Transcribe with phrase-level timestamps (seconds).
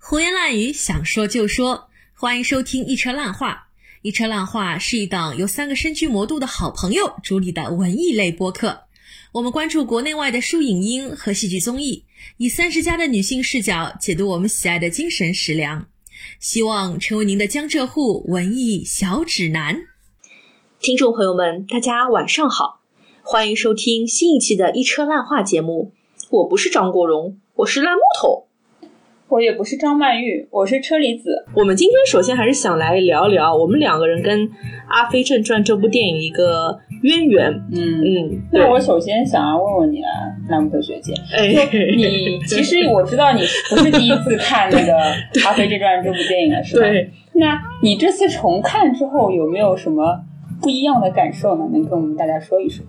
[0.00, 1.88] 胡言乱语，想说就说。
[2.14, 3.52] 欢迎收听《一车烂话》。
[4.00, 8.84] 《一车烂话》是一档由三个身居魔都的好朋友主理的文艺类播客。
[9.32, 12.04] 我们关注国内外的书影音和戏剧综艺，
[12.38, 15.86] 以三十加的女性视角解读我们喜爱的精神食粮，
[16.40, 19.82] 希望成为您的江浙沪文艺小指南。
[20.80, 22.80] 听众朋友们，大家晚上好，
[23.22, 25.92] 欢迎收听新一期的《一车烂话》节目。
[26.30, 28.47] 我不是张国荣，我是烂木头。
[29.30, 31.44] 我也不是张曼玉，我是车厘子。
[31.54, 34.40] 我们今天首先还是想来聊聊我们两个人跟
[34.88, 37.52] 《阿飞正传》这部电影一个渊源。
[37.70, 40.08] 嗯嗯，那我首先想要问问你啊，
[40.48, 41.12] 烂木特学姐，
[41.94, 44.92] 你 其实我知道你不是第一次看那个
[45.46, 46.88] 《阿飞正传》这部电影了，是吧？
[46.88, 47.10] 对。
[47.34, 50.18] 那你这次重看之后有没有什么
[50.62, 51.68] 不一样的感受呢？
[51.70, 52.82] 能跟我们大家说一说？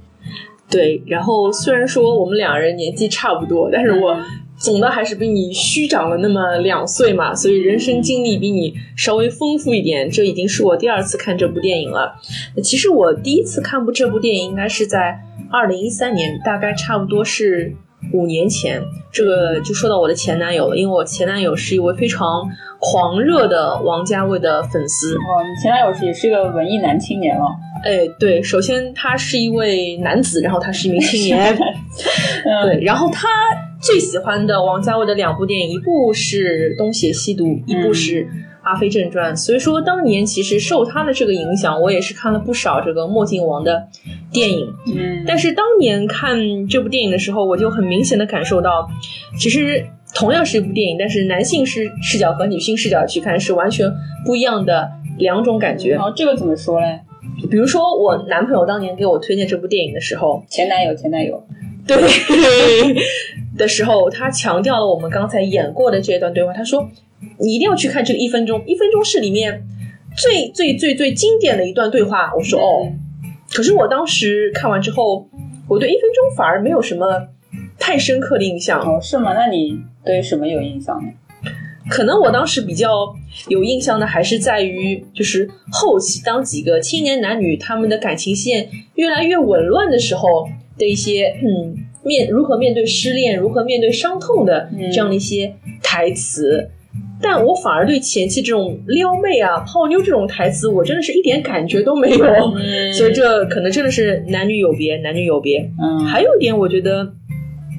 [0.72, 4.18] 对，然后虽然说我们两人年纪差不多，但是我。
[4.60, 10.10] 总的还是比你虚长了那么两岁嘛，所以人生经历比你稍微丰富一点。
[10.12, 12.14] 这已经是我第二次看这部电影了。
[12.62, 15.18] 其实我第一次看部这部电影应该是在
[15.50, 17.74] 二零一三年，大概差不多是
[18.14, 18.82] 五年前。
[19.14, 22.46] 这个就说到我的前男友了，因为我前男友是一位非常
[22.80, 25.16] 狂热的王家卫的粉丝。
[25.16, 27.46] 哦，你前男友是也是个文艺男青年了。
[27.86, 31.58] 哎，对，首先他是一位男子，然后他是一名青年。
[32.66, 33.30] 对，然后他。
[33.82, 38.24] 最喜欢的王家卫的两部电影，一部是《东邪西毒》，一部是
[38.62, 39.34] 《阿飞正传》。
[39.36, 43.88] 所以说，当年其实受他的这个影响，我也是看了不少这个墨镜王的
[44.32, 44.68] 电影。
[44.88, 48.90] 嗯，但是当年看这部电影的时候，我就很明显的感受到，
[49.40, 53.90] 其实同样是一部电影，但是男性视视角和女性视角去看是完全
[54.26, 55.96] 不一样的两种感觉。
[55.96, 57.00] 哦，这个怎么说嘞？
[57.50, 61.42] 比如说，我男朋友当年给我推荐这部电影的时候，前男友，前男友。
[61.88, 61.98] 对
[63.60, 66.54] 的时候，他强调了我们刚才演过的这一段对话。
[66.54, 66.90] 他说
[67.38, 69.68] ：“你一定要去看这个一分钟，一分钟是里面
[70.18, 72.92] 最最最最经典的一段对话。”我说：“哦。”
[73.54, 75.28] 可是我当时看完之后，
[75.68, 77.28] 我对一分钟反而没有什么
[77.78, 78.80] 太深刻的印象。
[78.80, 79.34] 哦，是吗？
[79.34, 81.12] 那你对什么有印象呢？
[81.90, 83.14] 可能我当时比较
[83.50, 90.48] 有印象的，还是在于就是后期，当几个青年男女他们的感情线越来越紊乱的时候。
[90.80, 91.76] 的一些嗯
[92.10, 95.54] 面如何面对失恋，如何面对伤痛的这样的一些
[95.84, 96.70] 台词，
[97.22, 102.18] 但我反而对前期这种撩妹啊、泡妞这种台词，我真的是一点感觉都没有。
[102.98, 105.70] 所以这可能真的是男女有别，男女有别。
[105.80, 107.14] 嗯，还有一点，我觉得。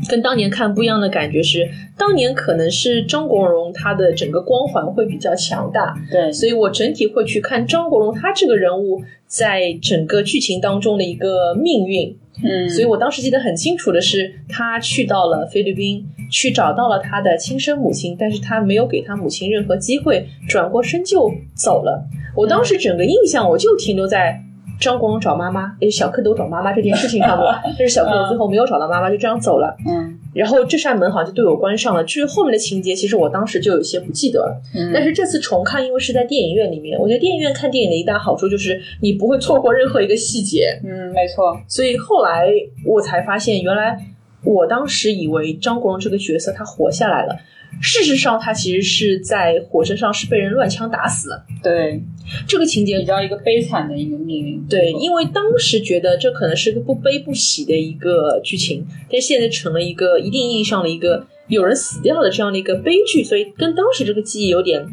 [0.08, 22.06] 跟当年看不一样的感觉是，当年可能是张国荣他的整个光环会比较强大，对，所以我整体会去看张国荣他这个人物在整个剧情当中的一个命运，嗯，所以我当时记得很清楚的是，他去到了菲律宾，去找到了他的亲生母亲，但是他没有给他母亲任何机会，转过身就走了。
[22.36, 24.42] 我当时整个印象我就停留在。
[24.80, 29.76] 张国荣找妈妈，也是小蝌蚪找妈妈这件事情上面， 但是小蝌蚪最后没有找到妈妈，就这样走了。
[29.86, 32.04] 嗯，然后这扇门好像就对我关上了。
[32.04, 34.62] 至于后面的情节，其实我当时就有些不记得了。
[34.74, 40.80] 嗯，但是这次重看，因为是在电影院里面，我觉得电影院看电影的一大好处就是你不会错过任何一个细节。
[40.84, 41.60] 嗯，没错。
[41.68, 42.48] 所以后来
[42.84, 43.98] 我才发现，原来
[44.44, 47.36] 我当时以为张国荣这个角色他活下来了。
[47.80, 51.44] 事实上，他其实是在火车上是被人乱枪打死了。
[51.62, 52.02] 对，
[52.46, 54.62] 这个情节比较一个悲惨的一个命运。
[54.68, 64.86] 对，因为当时觉得这可能是个不悲不喜的一个剧情，但现在成了一个一定意义上的一个有人死掉的这样的一个悲剧，所以跟当时这个记忆有点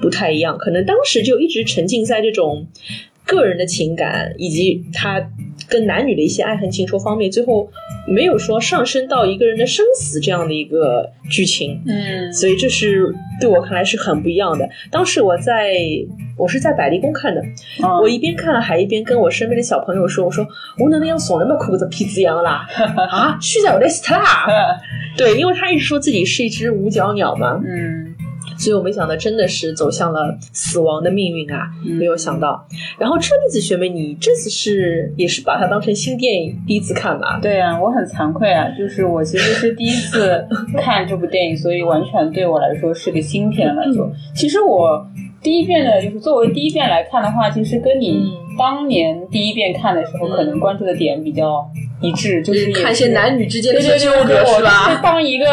[0.00, 0.58] 不太一样。
[0.58, 2.66] 可能当时就一直沉浸在这种
[3.24, 5.22] 个人的情感以及他。
[5.68, 7.66] 跟男女的一些爱恨情仇方面，最后
[8.06, 14.68] 没有说上升到一个人的生死这样的一个剧情，嗯，所以这是对我看来是很不一样的。
[14.90, 15.72] 当时我在
[16.36, 17.40] 我是在百丽宫看的，
[18.02, 20.46] 我一边看了还一边跟我身边的小朋友说：“我说
[20.78, 22.66] 我能能要送那么酷的皮子样啦？
[23.10, 24.46] 啊，虚假我的死他啦！
[25.16, 28.01] 对，因为他一直说自己是一只五角鸟嘛，嗯。”
[28.62, 31.68] 所以我没想到，真的是走向了死亡的命运啊！
[31.98, 32.64] 没有想到。
[32.96, 37.40] 然后车厘子学妹，你这次是也是把它当成新电影第一次看吧？
[37.42, 40.46] 对啊，我很惭愧啊，就是我其实是第一次
[40.78, 43.84] 看这部电影，所以完全对我来说是个新片了。
[43.92, 45.04] 就其实我
[45.42, 48.22] 第一遍的，就是作为第一遍来看的话，其实跟你
[48.56, 51.68] 当年第一遍看的时候，可能关注的点比较
[52.00, 55.00] 一致，就是看一些男女之间的纠葛，是吧？
[55.02, 55.46] 当一个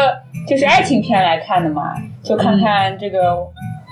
[0.46, 1.92] 就是爱情片来看的嘛。
[2.22, 3.36] 就看看这个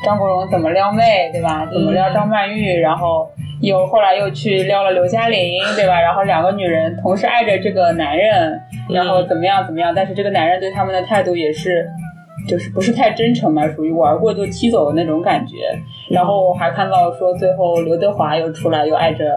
[0.04, 1.66] 张国荣怎么撩妹，对吧？
[1.72, 3.28] 怎么撩张曼玉，然后
[3.60, 6.00] 又后来又去撩了刘嘉玲，对吧？
[6.00, 9.92] 然后两个女人同时爱着这个男人，然后怎么样怎么样？
[9.94, 11.88] 但是这个男人对他们的态度也是
[12.46, 15.56] 就是不是太真诚嘛，属于玩过就踢走的那种感觉。
[16.10, 19.36] 然后我还看到说最后刘德华又出来又爱着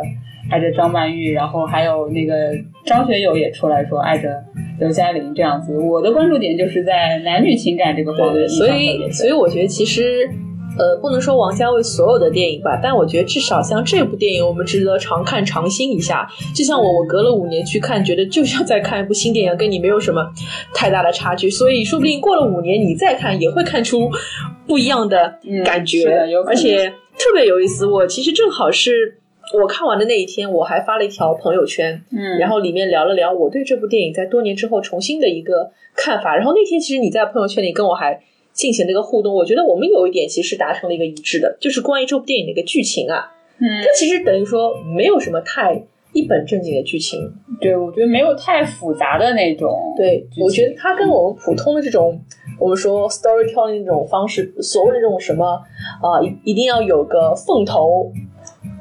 [0.51, 2.51] 爱着张曼玉，然后还有那个
[2.86, 4.30] 张学友也出来说爱着
[4.80, 5.77] 刘嘉玲这样子。
[5.77, 10.30] 我的关注点就是在男女情感这个方面，所以所以我觉得其实。
[10.80, 16.25] 呃，不能说王家卫所有的电影吧，但我觉得至少像这部电影，我们值得常看常新一下。
[16.56, 20.31] 就像我，我隔了五年去看，觉得就像在看一部新电影，跟你没有什么
[20.74, 21.50] 太大的差距。
[21.50, 24.09] 所以说不定过了五年你再看，也会看出
[24.65, 26.06] 不一样的感觉。
[26.47, 26.88] 而且
[27.19, 27.86] 特别有意思。
[27.86, 29.19] 我其实正好是
[29.53, 36.36] 我看完的那一天，我还发了一条朋友圈，嗯，然后里面聊了聊我对这部电影在多年之后重新的一个看法。
[36.36, 38.21] 然后那天其实你在朋友圈里跟我还。
[38.53, 45.81] 进行了一个互动，我觉得我们有一点其实达成了一个一致的，就是关于这部电影的一个剧情啊，嗯，它其实等于说没有什么太
[46.12, 52.21] 一本正经的剧情，对我觉得没有太复杂的那种，对我觉得它跟我们普通的这种
[52.59, 55.45] 我们说 storytelling 那种方式，所谓的这种什么
[56.01, 58.12] 啊，一一定要有个凤头，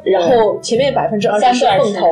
[0.04, 2.06] 然后前面百分之二十是碰头，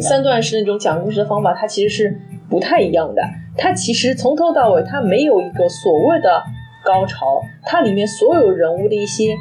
[0.00, 3.22] 三段式那种讲故事的方法，它其实是不太一样的，
[3.56, 6.42] 它其实从头到尾它没有一个所谓的。
[6.82, 9.36] 高潮，它里面所有人物的一些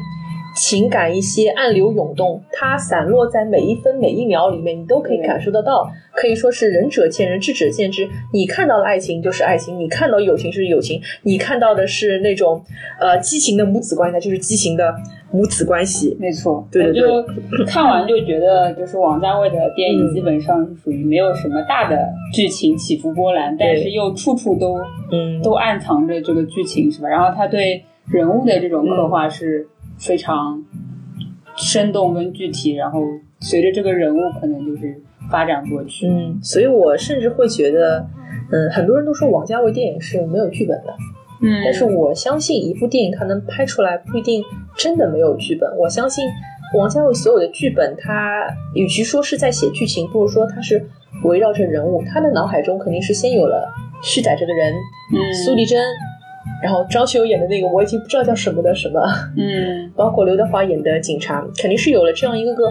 [0.56, 5.90] 情感、一些暗流涌动，它散落在每一分每一秒里面，你都可以感受得到。
[6.14, 8.08] 可以说是仁者见仁，智者见智。
[8.34, 12.62] 你看到了爱情就是爱情，你看到友情是友情，你看到的是那种
[13.00, 14.94] 呃畸形的母子关系，就是畸形的
[15.32, 16.18] 母子关系。
[16.20, 17.66] 没错，对对对。
[17.66, 21.98] 看完就觉得，就是王家卫的电影基本上属于没有什么大的
[22.34, 24.78] 剧情起伏波澜，但是又处处都
[25.12, 27.08] 嗯都暗藏着这个剧情，是吧？
[27.08, 27.82] 然后他对
[28.12, 29.66] 人物的这种刻画是
[30.00, 30.64] 非常
[31.56, 33.02] 生动跟具体，然后
[33.40, 35.02] 随着这个人物可能就是。
[35.30, 38.04] 发展过去，嗯，所以我甚至会觉得，
[38.52, 40.96] 嗯，很多人都说王家卫电影是没有剧本的，
[41.44, 44.44] 嗯，但是我相信一部电影它能拍出来不一定
[44.76, 45.70] 真的没有剧本。
[45.78, 46.26] 我相信
[46.74, 50.84] 王家卫所有的剧本，他与其说是在写剧情，不如说他是
[51.26, 53.72] 围绕着人物，他的脑海中肯定是先有了
[54.02, 54.74] 旭仔这个人，
[55.14, 55.80] 嗯，苏丽珍，
[56.62, 59.00] 然后张学友演的那个我已经不知道叫什么的什么，
[59.38, 62.64] 嗯，包括刘德华演的警察，肯定是有了这样一个个。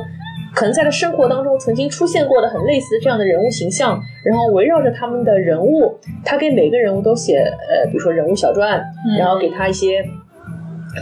[0.54, 5.94] 可能在他生活当中曾经出现过的很类似这样的人物形象，然后围绕着他们的人物，
[6.24, 8.82] 他给每个人物都写呃，比如说人物小传，
[9.18, 10.02] 然后给他一些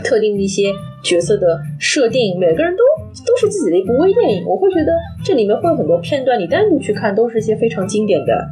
[0.03, 0.69] 特定的一些
[1.01, 2.83] 角色的设定，每个人都
[3.25, 4.45] 都是自己的一部微电影。
[4.45, 4.91] 我会觉得
[5.23, 8.47] 这里面会有很多片段，你单独去看都是一些非常经典的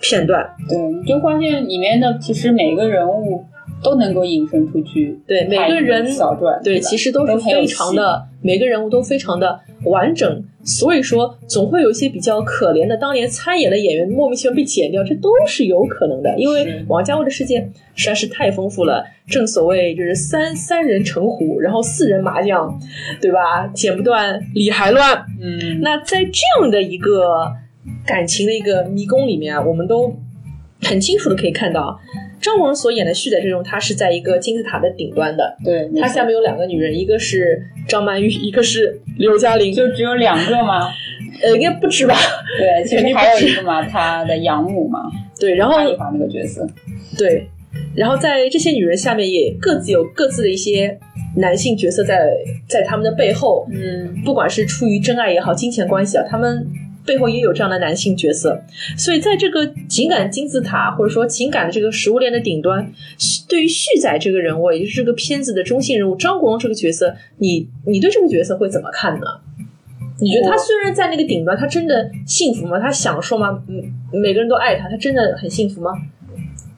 [0.00, 0.48] 片段。
[0.68, 3.44] 对，你就发现里面的其实每个人物。
[3.80, 19.04] 都能够引申出去，对每个人小传，对其实都是非常的，每个人物都非常的完整，所以说总会有一些比较可怜的当年参演的演员莫名其妙被剪掉，这都是有可能的，因为王家卫的世界实在是太丰富了。
[19.28, 22.76] 正所谓就是三三人成虎，然后四人麻将，
[23.20, 23.68] 对吧？
[23.68, 25.24] 剪不断，理还乱。
[25.40, 27.52] 嗯，那在这样的一个
[28.06, 30.14] 感情的一个迷宫里面啊，我们都
[30.82, 31.98] 很清楚的可以看到。
[32.40, 40.88] 张国荣所演的旭仔这种，他是在一个金字塔的顶端的，对他下面有两个女人，一个是张曼玉，一个是刘嘉玲，就只有两个吗？
[41.42, 42.14] 呃，应该不止吧？
[42.56, 45.10] 对，其实还有一个嘛，他的养母嘛，
[45.40, 46.64] 对，然后那个角色，
[47.18, 47.48] 对，
[47.96, 50.96] 然后在这些女人下面也各自有各自的一些
[51.38, 52.30] 男性角色在
[52.68, 56.64] 在他们的背后，嗯，不管是出于真爱也好，金钱关系啊，他们。
[57.08, 58.62] 背后也有这样的男性角色，
[58.98, 62.92] 所以在这个情感金字塔或者说情感的这个食物链的顶端，
[63.48, 69.26] 对于旭仔这个人物，也就是这个片子的中心人物张国荣这个角色，你你对这个角色会怎么看呢？
[70.20, 72.78] 你觉得他虽然在那个顶端，他真的幸福吗？
[72.78, 73.62] 他享受吗？
[73.68, 75.92] 嗯，每个人都爱他，他真的很幸福吗？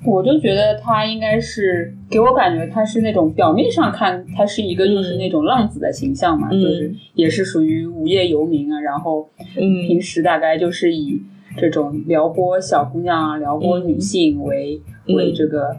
[0.07, 11.21] 我就觉得他应该是给我感觉他是那种表面上看他是一个就是那种浪子的形象嘛，就是也是属于无业游民啊，然后平时大概就是以
[11.59, 15.77] 这种撩拨小姑娘啊、撩拨女性为为这个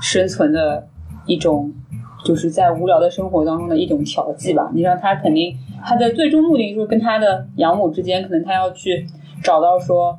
[0.00, 0.86] 生存的
[1.26, 1.72] 一种，
[2.24, 4.70] 就是在无聊的生活当中的一种调剂吧。
[4.72, 5.52] 你让他肯定
[5.84, 9.04] 他的最终目的就是跟他的养母之间，可能他要去
[9.42, 10.16] 找到说。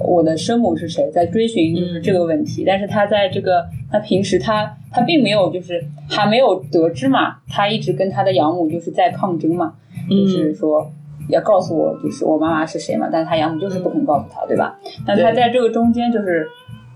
[0.00, 1.10] 我的生母是谁？
[1.12, 9.74] 在追寻就是这个问题，但是他在这个他平时他他并没有就是还没有得知嘛，他一直跟他的养母就是在抗争嘛，
[10.08, 10.90] 就是说
[11.28, 14.78] 要告诉我就是我妈妈是谁嘛，但是他养母就是不肯告诉他，对吧？
[15.06, 16.46] 那他在这个中间就是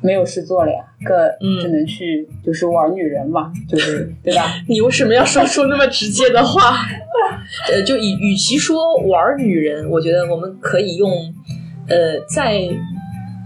[0.01, 1.31] 没有事做了呀，个
[1.61, 4.43] 只能去就是玩女人嘛，就是对吧？
[4.69, 6.77] 你为什么要说出那么直接的话？
[7.73, 11.11] 呃，就与与其说玩女人，我觉得我们可以用。
[11.89, 12.61] 呃，在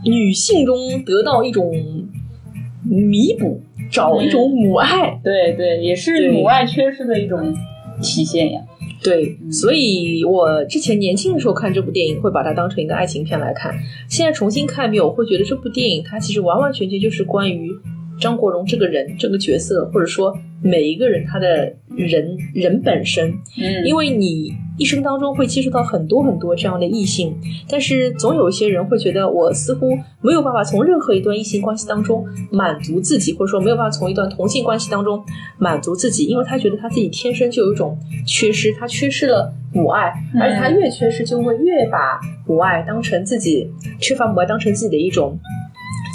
[0.04, 1.72] 女性中得到一种
[2.84, 5.20] 弥补，找一种母爱。
[5.22, 7.54] 对对，也是母爱缺失的一种
[8.02, 8.60] 体现呀。
[9.02, 13.72] 对，所以我之前年轻的时候看这部电影，会把它当成一个爱情片来看。
[14.08, 17.70] 现在重新看，一遍，我会觉得这部电影它其实完完全全就是关于。
[18.18, 27.36] 张国荣这个人，这个角色，或者说每一个人，他的人人本身，嗯，因为你一生当中会接触到很多很多这样的异性，
[27.68, 35.22] 但是总有一些人会觉得，我似乎没有办法从任何一段异性关系当中满足自己，或者说没有办法从一段同性关系当中
[35.58, 37.96] 满足自己，因为他觉得他自己天生就有一种
[38.26, 43.70] 缺失，他缺失了母爱，而且他越缺失，就会越把母爱当成自己
[44.00, 45.38] 缺乏母爱当成自己的一种。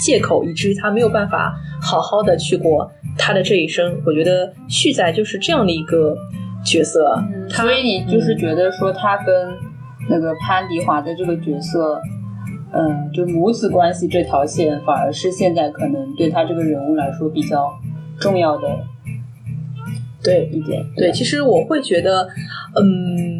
[0.00, 4.00] 借口，以至于他没有办法好好的去过他的这一生。
[4.04, 6.16] 我觉得旭仔就是这样的一个
[6.64, 9.34] 角色，所以你就是觉得说他跟
[10.10, 12.00] 那个潘迪华的这个角色，
[12.72, 17.72] 嗯，就母子关系这条线，反而是现在可能对他这个人物来说比较
[18.18, 18.68] 重要的，
[20.22, 20.84] 对一点。
[20.96, 22.28] 对，其实我会觉得，
[22.76, 23.31] 嗯。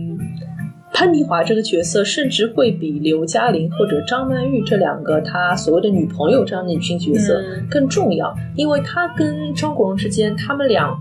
[0.94, 10.94] 潘妮华这个角色，甚至会比刘嘉玲或者张曼玉这两个她所谓的女朋友这样的女性角色更重要，因为她跟张国荣之间，他们俩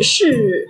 [0.00, 0.66] 是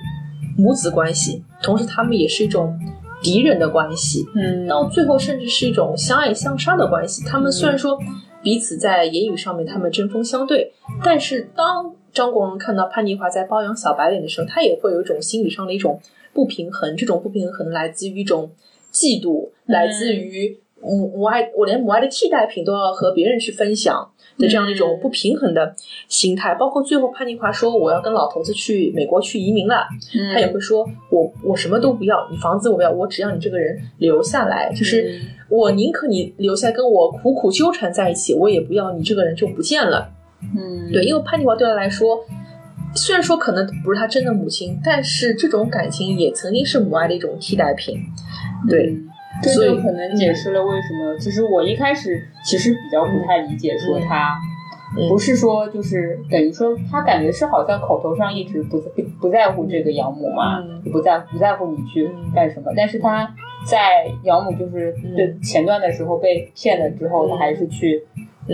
[0.59, 2.76] 母子关系，同时他们也是一种
[3.23, 7.25] 敌人的关系，嗯，到最后甚至是一种相爱相杀的关系。
[7.25, 7.97] 他们虽然说
[8.42, 10.73] 彼此在言语上面他们针锋相对，
[11.04, 16.00] 但是当张国荣看到潘妮华在包养小白脸的时候，他也会有一种心理上的一种。
[16.32, 18.50] 不平衡，这种不平衡可能来自于一种
[18.92, 25.75] 嫉妒，来自于母母爱，我连母爱的替代品都要和别人去分享的这样一种不平衡的
[26.08, 26.54] 心态。
[26.54, 29.87] 包括最后潘妮华说我要跟老头子去美国去移民了，
[30.32, 40.10] 他也会说我我什么都不要，你房子我不要，我只要你这个人留下来，就是我宁可你留下跟我苦苦纠缠在一起，我也不要你这个人就不见了。
[40.56, 42.25] 嗯，对，因为潘妮华对他来说。
[42.94, 47.99] 虽然说可能不是他真的母亲，但是这种感情也曾经是母爱的一种替代品。
[48.68, 48.94] 对，
[49.42, 51.16] 这就可能解释了为什么。
[51.18, 54.38] 其实我一开始其实比较不太理解，说他
[55.09, 58.82] 不是说就是等于说他感觉是好像口头上一直不
[59.20, 60.61] 不在乎这个养母嘛，
[60.92, 64.92] 不在不在乎你去干什么，但是他在养母就是
[65.42, 68.02] 前段的时候被骗了之后，他还是去。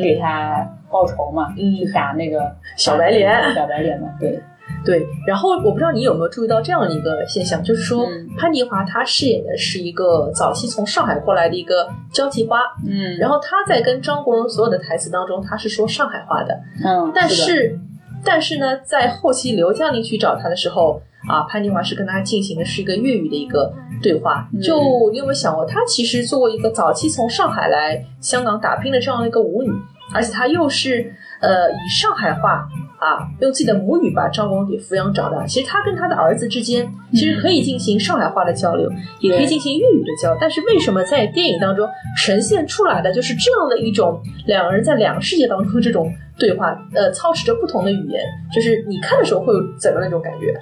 [0.03, 4.41] 给他报仇嘛，去打那个小白脸，小白脸嘛，对。
[4.85, 5.05] 对。
[5.27, 8.07] 然后我不知道你有没有注意到这样的一个现象，就是说
[8.39, 17.79] 潘迪华他饰演的是一个早期从上海过来的一个交际花，嗯，然后他在跟张国荣所有的台词当中，他是说上海话的，嗯，但是
[18.25, 21.01] 但是呢，在后期刘嘉玲去找他的时候。
[21.29, 24.49] 啊，潘金华是跟他进行的是一个粤语的一个对话。
[24.63, 29.73] 就你有没有想过，他其实作为一个早期从上海来香港打拼的这样的一个舞女，
[30.15, 35.45] 而且她又是呃以上海话啊，用自己的母语把张国荣给抚养长大。
[35.47, 40.39] 其实他跟他的儿子之间，其实可以进行上海话的交流，也可以进行粤语的交流。
[40.41, 46.77] 但是为什么在电影当中呈现出来的就是这样的一种两个人在两个世界当中这种对话？
[46.95, 48.23] 呃，操持着不同的语言，
[48.55, 50.55] 就是你看的时候会有怎样的一种感觉？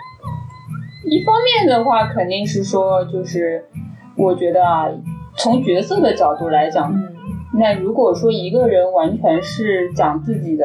[1.06, 3.64] 一方面的话，肯定是说，就是
[4.16, 4.88] 我觉得啊，
[5.36, 6.92] 从角色的角度来讲，
[7.58, 10.64] 那如果说一个人完全是讲自己的，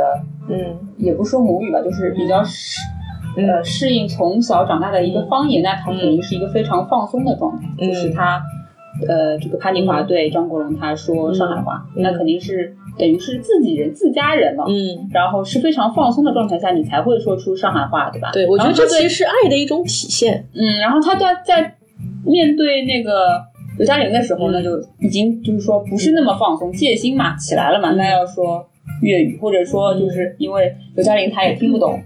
[0.49, 2.79] 嗯，也不说母语吧，就是比较适
[3.37, 8.41] 呃适应从小长大的一个方言，那他肯定是一个非常放松的状态，就是他
[9.07, 12.75] 呃这个潘妮华对张国荣他说上海话，那肯定是。
[12.97, 18.29] 等于是自己人、自家人了，嗯，然后是非常放松的状态下，你才会说出上海话，对吧？
[18.33, 20.45] 对，我觉得这其实是爱的一种体现。
[20.53, 21.77] 嗯，然后他在在
[22.25, 23.41] 面对那个
[23.77, 28.67] 刘嘉玲的时候呢，就已经就是说不是那么放松，戒心嘛起来了嘛，那要说
[29.01, 32.01] 粤语，或者说就是因为刘嘉玲她也听不懂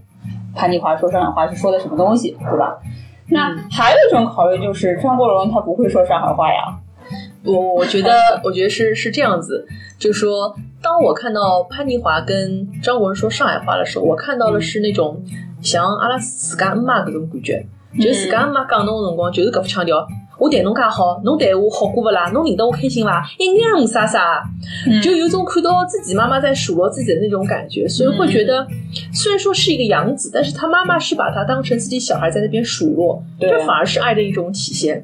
[0.56, 2.78] 潘妮华说上海话是说的什么东西，对吧？
[3.30, 6.80] 那还有一种考虑就是张国荣他不会说上海话呀。
[7.44, 8.10] 我我觉得，
[8.44, 15.22] 我觉得是是这样子，就说，当我看到潘妮华跟张国荣说上海话的时候，我看到的是那种
[15.62, 17.66] 像阿拉自家妈搿种感觉，
[18.00, 20.08] 就自家妈讲侬辰光就是搿副腔调，
[20.38, 22.30] 我对侬介好，侬对我好过勿啦？
[22.34, 23.26] 侬领得我开心伐？
[23.38, 24.44] 一娘啥啥，
[25.02, 28.66] 就有种看到自己妈妈在数落自己的那种感觉，所以会觉得，
[29.14, 35.04] 虽然说是一个养子，但是他妈妈是把他当成自己小孩在那边数落，这反而是爱的一种体现。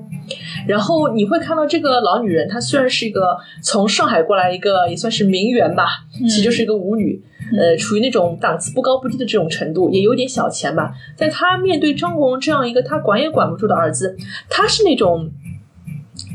[0.67, 5.85] 然后你会看到这个老女人，她虽然是一个从上海过来一个也算是名媛吧，
[6.19, 7.19] 其实就是一个舞女，
[7.57, 10.93] 呃，处于那种档次不高不低的这种程度，也有点小钱吧。
[11.17, 14.15] 但他面对张国荣这样一个他管也管不住的儿子，
[14.49, 15.29] 他是那种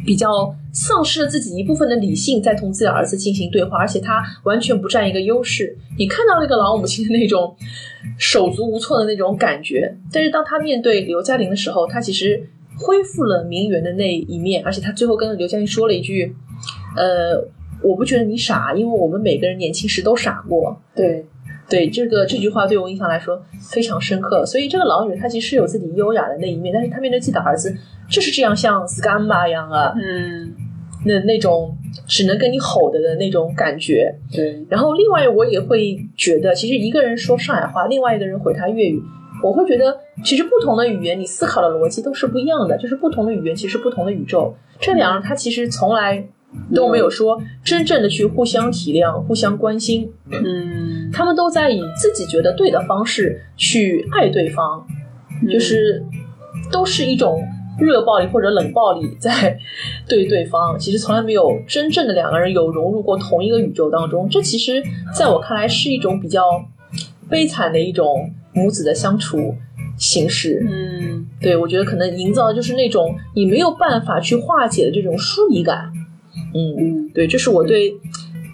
[0.04, 5.76] 比较丧失了自己一部分的理性，在同自己的儿子进行对话，而且他完全不占一个优势。
[5.99, 7.56] 你看到那个老母亲的那种
[8.18, 16.35] 手足无措的那种感觉，但是当他面对刘嘉玲的时候，他其实恢复了名媛的那一面，而且他最后跟刘嘉玲说了一句
[16.97, 17.47] ：“呃，
[17.85, 21.25] 我不觉得你傻，因为我们每个人年轻时都傻过。”对。
[21.67, 27.75] 对这个这句话对我印象来说非常深刻，所以这个老女人她其实有自己优雅的那一面，但是她面对自己的儿子
[28.07, 30.55] 就是这样像斯干巴一样啊，嗯，
[31.07, 31.75] 那那种
[32.07, 34.14] 只能跟你吼的的那种感觉。
[34.31, 39.03] 对，然后另外我也会觉得，其实一个人说上海话，另外一个人回他粤语，
[39.43, 46.26] 我会觉得其实不同的语言你思考的逻辑都是不一样的，就是不同的语言其实不同的宇宙，这两人他其实从来。
[46.75, 54.87] 都没有说真正的去互相体谅、互相关心，嗯，他们都在以自己觉得对的方式去爱对方，
[55.50, 56.04] 就是
[56.73, 57.42] 都是一种
[57.78, 59.58] 热暴力或者冷暴力在
[60.08, 60.78] 对对方。
[60.78, 64.28] 其实从来没有真正的两个人有融入过同一个宇宙当中。
[64.30, 64.82] 这其实
[65.12, 66.42] 在我看来是一种比较
[67.28, 69.54] 悲惨的一种母子的相处
[69.99, 70.64] 形式。
[70.66, 75.92] 嗯，对我觉得可能营造的就是那种你没有办法去化解的这种疏离感。
[76.54, 77.92] 嗯嗯，对，这是我对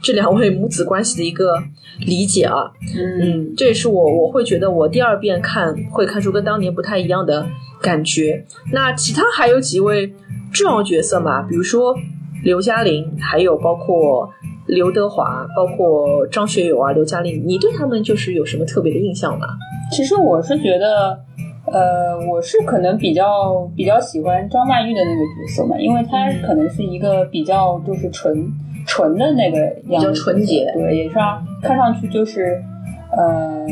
[0.02, 1.52] 这两位母子关系的一个
[2.00, 2.72] 理解啊。
[2.96, 7.46] 嗯，这也是我我会觉得我第二遍看会看出跟当年不太一样的
[7.80, 8.44] 感觉。
[8.72, 10.12] 那其他还有几位
[10.52, 11.42] 重要角色嘛？
[11.42, 11.94] 比如说
[12.42, 14.28] 刘嘉玲，还有包括
[14.66, 19.46] 刘德华，包括张学友啊，刘嘉玲，你对他们就是有什么特别的印象吗？
[19.92, 21.20] 其实我是觉得。
[21.66, 28.50] 呃，我是可能比较比较喜欢张曼玉的那个角色嘛，因为她可能是一个比较就是纯
[28.86, 31.14] 纯的那个样子，纯洁，对，也是
[31.62, 32.60] 看上去就是
[33.12, 33.66] 呃，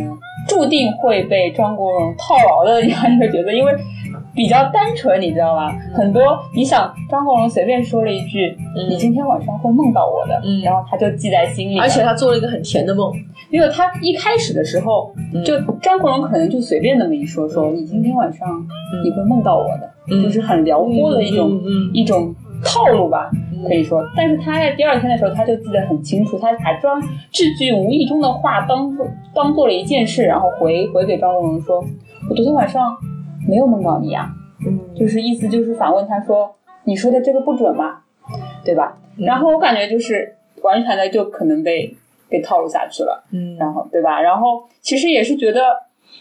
[0.47, 3.73] 注定会被张国荣套牢的这样一个角色，因为。
[4.39, 5.77] 比较单纯，你知道吗？
[5.93, 8.57] 很多你想张国荣随便说了一句
[8.89, 11.77] “你今天晚上会梦到我的”，然后他就记在心里。
[11.77, 13.13] 而且他做了一个很甜的梦，
[13.51, 15.13] 因为他一开始的时候，
[15.45, 18.49] 就张国荣可能就随便那么一说，说你今天晚上
[19.03, 21.61] 你会梦到我的，就是很撩拨的一种
[21.93, 22.33] 一种
[22.65, 23.29] 套路吧，
[23.67, 24.01] 可以说。
[24.17, 31.85] 但是他在第二天的时候，他就记得很清楚，他假装这句无意中的话当做当做了一件事，然后回回给张国荣说
[32.31, 32.97] ：“我昨天晚上。”
[33.49, 34.31] 没有梦到你啊，
[34.67, 38.03] 嗯，就是意思就是反问他说，你说的这个不准吗？
[38.63, 38.99] 对吧？
[39.17, 41.97] 然后我感觉就是完全的就可能被
[42.29, 44.21] 被套路下去了，嗯，然后对吧？
[44.21, 45.63] 然后其实也是觉得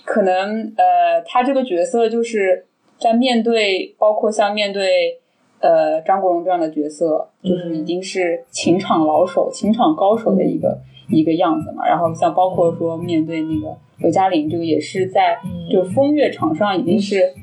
[0.06, 2.66] 可能呃，他这个角色就是
[2.98, 5.20] 在面对包括像面对
[5.60, 11.86] 呃张国荣这样的角色，就是已经是情场老手、情场高手的一个一个样子嘛。
[11.86, 13.76] 然后像包括说面对那个。
[14.00, 15.38] 刘嘉玲这个也是在
[15.72, 17.34] 就风月场上已经是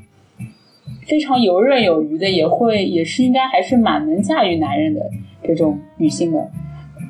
[1.06, 5.00] 非常游刃有余的，也会也是应该还是蛮能驾驭男人的
[5.42, 6.48] 这种女性的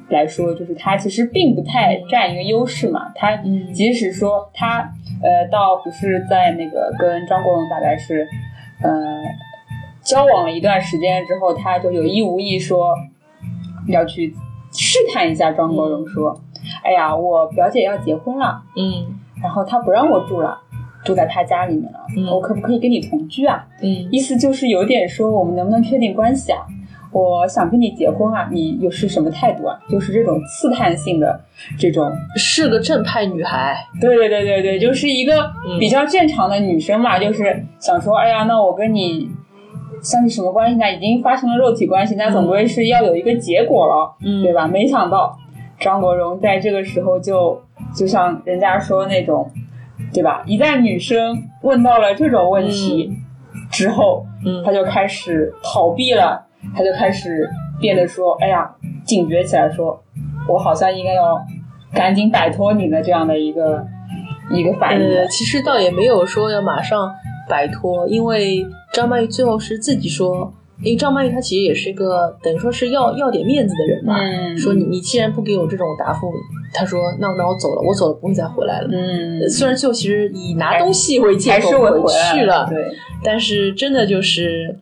[0.09, 3.13] 来说，就是她其实并不太占一个优势嘛。
[3.15, 3.37] 她
[3.73, 4.91] 即使说她
[5.23, 8.27] 呃，倒不是在那个跟张国荣大概是
[8.83, 8.91] 呃
[10.03, 12.95] 交往了一段时间之后，她就有意无意说
[13.89, 14.35] 要去
[14.73, 16.41] 试探一下张国荣，说
[16.83, 19.21] ：“哎呀，我表姐要结婚了。”嗯。
[19.45, 20.59] 然后他不让我住了，
[21.05, 22.01] 住在他家里面了。
[22.33, 23.63] 我可不可以跟你同居啊？
[23.83, 26.61] 嗯，意思就是有点说我们能不能确定关系啊？
[27.13, 29.79] 我想跟你结婚啊，你又是什么态度啊？
[29.87, 31.39] 就是这种刺探性的
[31.79, 33.77] 这种，是个正派女孩。
[34.01, 39.29] 对对对对对，就是一个比较正常的女生嘛，就是想说，哎呀，那我跟你
[40.03, 40.91] 像是什么关系呢？
[40.91, 44.67] 已经发生了肉体关系，那总归是要有一个结果了，对吧？
[44.67, 45.39] 没想到
[45.79, 47.61] 张国荣在这个时候就。
[47.95, 49.51] 就像人家说那种，
[50.13, 50.43] 对吧？
[50.47, 53.11] 一旦女生问到了这种问题
[53.71, 56.45] 之后，嗯，他就开始逃避了，
[56.77, 57.49] 她就开始
[57.81, 60.03] 变得说：“哎呀，警觉起来，说
[60.49, 61.41] 我好像应该要
[61.93, 63.87] 赶紧摆脱你的这样的一个
[64.51, 67.15] 一个反应。”其实倒也没有说要马上
[67.49, 70.53] 摆脱，因为张曼玉最后是自己说。
[70.83, 74.17] 因为张曼玉她其实也是一个等于说是要要点面子的人嘛，
[74.59, 76.27] 说你你既然不给我这种答复，
[76.75, 78.89] 他说那那我走了，我走了不会再回来了。
[78.91, 82.03] 嗯，虽然最后其实以拿东西为借口回
[82.35, 82.85] 去了，对，
[83.23, 84.77] 但是真的就是。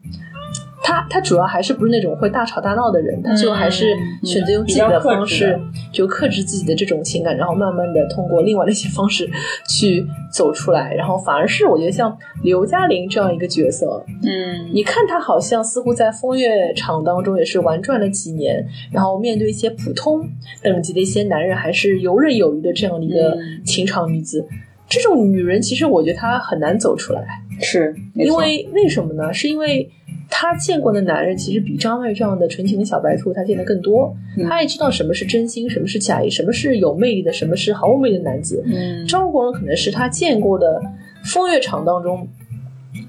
[0.92, 5.58] 他他主要还是不是那种会大吵大闹的人，他最后还是选择用自己的方式，
[5.90, 9.28] 就克制自己的这种情感，然后慢慢的通过另外的一些方式
[9.66, 20.28] 去走出来，然后反而是我觉得像刘嘉玲这样一个角色，嗯，你看她好像似乎在风月场当中也是玩转了几年，然后面对一些普通
[20.62, 24.46] 等级的一些男人，还是游刃有余的这样的一个情场女子，
[24.92, 27.24] 这种女人其实我觉得她很难走出来，
[27.60, 29.32] 是因为为什么呢？
[29.32, 29.90] 是因为。
[30.34, 34.16] 她见过的男人其实比张曼玉这样的纯情的小白兔她见的更多，
[34.48, 38.64] 她也知道什么是真心，什么是假意，什么是有魅力的，什么是毫无魅力的男子。
[38.64, 40.80] 嗯，张国荣可能是她见过的
[41.22, 42.26] 风月场当中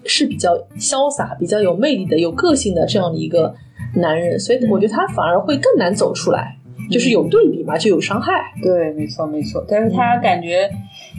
[0.04, 3.56] 是比较潇洒、比较有魅力的、有个性的这样的一个
[3.96, 6.58] 男人，所以我觉得他反而会更难走出来。
[6.92, 8.34] 就是有对比嘛，就有伤害。
[8.62, 9.66] 对，没错，没错。
[9.70, 10.70] 但是他感觉，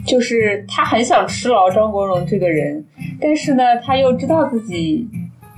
[0.05, 2.85] 就是他很想吃牢张国荣这个人，
[3.19, 5.07] 但是呢，他又知道自己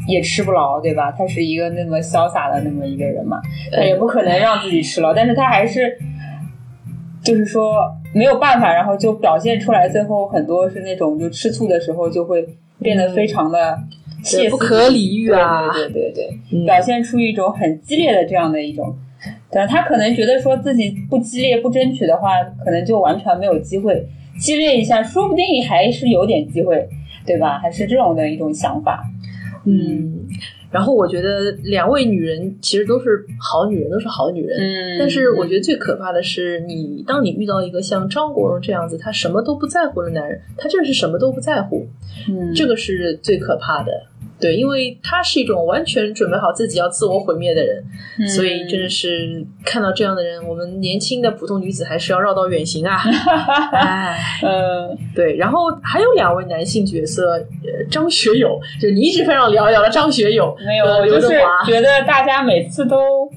[0.07, 1.11] 也吃不牢，对吧？
[1.11, 5.13] 他是一个那么潇洒的那么一个人嘛，他也不可能让自己吃牢。
[5.13, 5.97] 但是他还是，
[7.21, 9.89] 就是说没有办法，然后就表现出来。
[9.89, 12.47] 最后很多是那种就吃醋的时候，就会
[12.79, 13.77] 变得非常的
[14.49, 18.95] 不可理喻啊，对对对对，表现出一种很激烈的这样的一种。
[19.49, 22.29] 但他可能觉得说自己不激烈不争取的话，
[22.63, 24.07] 可能就完全没有机会。
[24.39, 26.87] 激烈一下，说不定还是有点机会，
[27.25, 27.59] 对吧？
[27.59, 29.03] 还是这种的一种想法。
[29.65, 30.25] 嗯，
[30.71, 34.57] 然后我觉得两位女人其实都是好女人，都是好女人。
[34.57, 41.85] 嗯，但是我觉得最可怕的是，你当你遇到一个像张国荣这样子，他什么都不在乎的男人，他真的是什么都不在乎。
[42.29, 43.91] 嗯，这个是最可怕的。
[44.39, 47.83] 对，因为他是一种完全准备好自己要自我毁灭的人，
[48.27, 52.97] 所以真的是看到这样的人，我们年轻的普通女子还是要绕道远行啊！
[53.73, 55.35] 哎，嗯，对。
[55.37, 57.43] 然后还有两位男性角色，
[57.89, 61.29] 张学友，就你一直非常聊聊的张学友，没有，就是
[61.65, 63.27] 觉得大家每次都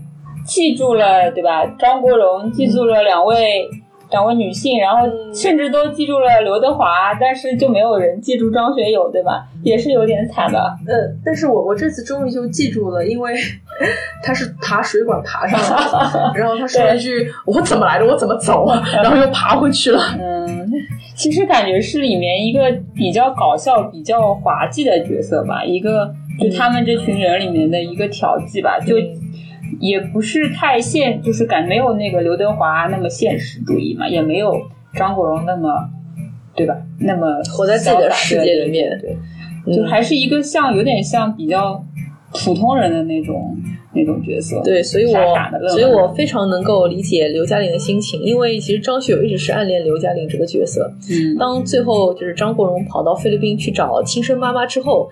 [0.44, 1.64] 记住了，对吧？
[1.78, 3.66] 张国荣记住了两位。
[4.11, 9.46] 两位女性，然后甚至都记住了刘德华，但是就没有人记住张学友，对吧？
[9.62, 10.59] 也是有点惨的。
[10.87, 10.94] 呃，
[11.25, 13.35] 但是我我这次终于就记住了，因为
[14.23, 18.05] 他是爬水管爬上来的， 然后他说了一句：“我怎么来的？
[18.05, 18.66] 我怎么走？”
[19.03, 20.01] 然后又爬回去了。
[20.18, 20.70] 嗯，
[21.14, 28.96] 其实感觉是里面一个比较搞笑、比较滑稽的角色吧，一个就他们这群人里面的一个调剂吧，就。
[29.78, 34.61] 也不是太现，就是感没有那个刘德华那么现实主义嘛，也没有
[34.94, 35.70] 张国荣那么，
[36.56, 36.76] 对吧？
[36.98, 41.85] 那么活在自己的世界里面，对，就还是一个像有点像比较
[42.33, 43.56] 普通人的那种
[43.94, 44.61] 那种角色。
[44.64, 50.92] 对，所以我所以我非常能够理解刘嘉玲的心情，因为其实张学友一直是暗恋刘嘉玲这个角色。
[51.11, 55.09] 嗯，当最后就是张国荣跑到菲律宾去找亲生妈妈之后。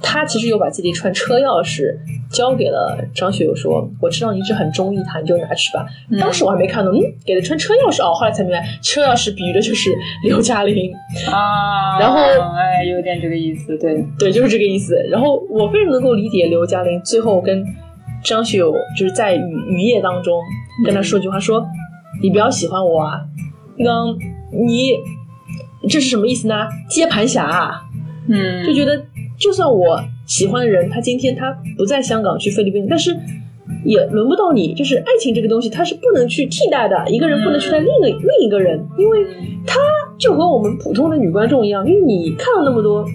[0.00, 1.96] 他其实有把自己一串车钥匙
[2.30, 5.84] 交给了张学友，说：“我知道你一直很中意他，你就拿去吧。”
[6.20, 9.90] 当时我还没看懂，嗯，给了串车钥匙哦，后来才明白，车钥匙比喻的就是
[10.22, 10.92] 刘嘉玲
[11.32, 11.98] 啊。
[11.98, 14.94] 然后，哎，有点这个意思，对对，就是这个意思。
[15.10, 17.64] 然后我非常能够理解刘嘉玲最后跟
[18.22, 20.40] 张学友就是在雨雨夜当中
[20.84, 21.66] 跟他说句话，说
[22.22, 23.20] ：“你不要喜欢我啊，
[23.76, 24.16] 那个
[24.52, 24.92] 你
[25.88, 26.68] 这是什么意思呢？
[26.88, 27.82] 接盘侠啊，
[28.28, 29.02] 嗯，就觉得。”
[29.38, 33.16] 就算我喜欢的人，他今天他不在香港去菲律宾，但是
[33.84, 34.74] 也轮不到你。
[34.74, 36.96] 就是爱情这个东西，它是不能去替代的。
[37.08, 39.24] 一个人不能取代另一个另一个人，因为
[39.66, 39.78] 他
[40.18, 41.86] 就和我们普通的女观众一样。
[41.86, 43.06] 因为你看了那么多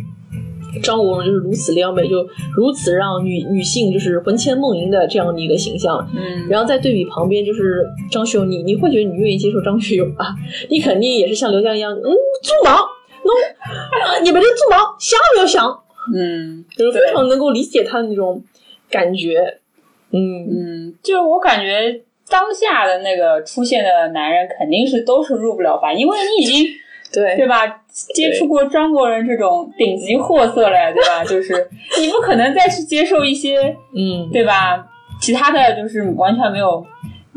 [0.82, 6.08] 张国荣，就是如此撩妹，就如此让女女性就是魂牵梦萦的这样的一个形象。
[6.16, 10.34] 嗯，然后再对比旁边就是张学友，你你会觉得你愿意接受张学友啊？
[10.70, 12.72] 你肯定也是像刘江一样，嗯，猪毛，
[13.24, 15.83] 喏，你们的猪毛想没有想？
[16.16, 18.44] 嗯， 就是非常能够理解他的那种
[18.90, 19.60] 感觉。
[20.12, 20.20] 嗯
[20.90, 26.68] 嗯，就是我感觉当下的那个出现的男人肯定是都是入不了凡，因为你已经
[27.14, 31.24] 对对吧，接触过张国人这种顶级货色了，对吧？
[31.26, 31.54] 就是
[32.00, 34.88] 你不可能再去接受一些嗯，对吧？
[35.22, 36.86] 其他的就是完全没有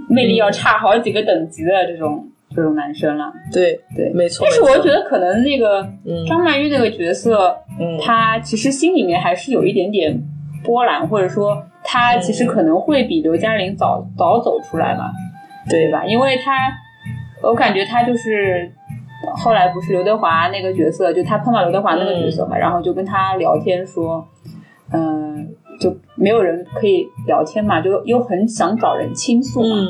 [0.09, 2.26] 魅力，要差好几个等级的这种
[2.57, 3.31] 这种男生了。
[3.53, 4.47] 对对，没错。
[4.49, 5.87] 但是我觉得可能那个
[6.27, 7.55] 张曼玉那个角色。
[7.79, 10.19] 嗯，他其实心里面还是有一点点
[10.64, 15.11] 波澜，或者说他其实可能会比刘嘉玲早早走出来嘛，
[15.69, 16.07] 对吧？
[16.07, 16.73] 因为他，
[17.42, 18.73] 我感觉他就是
[19.35, 24.27] 后来不是刘德华那个角色，就他碰到刘德华那个角色嘛，然后就跟他聊天说，
[24.90, 25.47] 嗯，
[25.79, 29.87] 就没有人可以聊天嘛，就又很想找人倾诉嘛，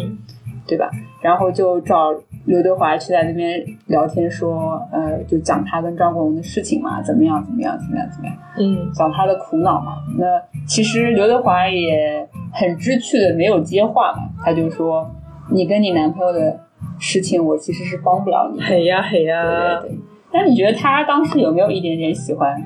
[0.66, 0.90] 对吧？
[1.22, 2.12] 然后就找。
[2.46, 9.96] 刘德华去在那边聊天，说，呃，就讲他跟张国荣的事情嘛，怎么样，怎么样，怎么样，怎么样，嗯，讲他的苦恼嘛。
[10.16, 10.24] 那
[10.64, 15.11] 其实刘德华也很知趣的，没有接话嘛，他就说，
[15.50, 16.61] 你跟你男朋友的
[16.98, 18.62] 事情，我其实是帮不了你。
[18.62, 19.98] 嘿呀嘿呀，对对对。
[20.32, 22.62] 那你觉得他当时有没有一点点喜欢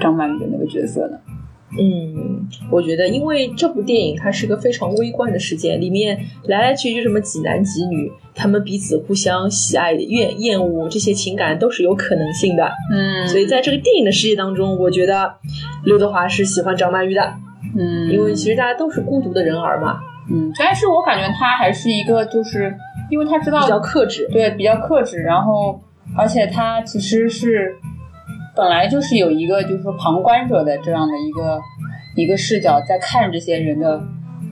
[0.00, 1.18] 张曼玉的那个角色呢？
[1.78, 12.72] 嗯，我觉得，因为这部电影它是个非常微观的事件，里面来来去去什么几男几女，他们彼此互相喜爱、厌厌恶，这些情感都是有可能性的。
[12.92, 15.32] 嗯，所以在这个电影的世界当中，我觉得
[15.84, 17.34] 刘德华是喜欢张曼玉的，
[17.78, 22.74] 嗯，因为其实大家都是孤独的人儿嘛，嗯，但是我感觉他还是一个，就是
[23.10, 25.80] 因为他知道比较克制，对，比较克制，然后
[26.16, 27.76] 而且他其实是
[28.60, 31.58] 本来就是有一个就是说旁观者的这样的一个
[32.14, 33.98] 一个视角在看这些人的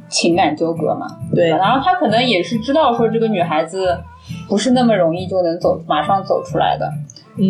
[0.09, 4.01] 情感纠葛嘛，对，然后他可能也是知道说这个女孩子
[4.49, 6.90] 不是那么容易就能走马上走出来的，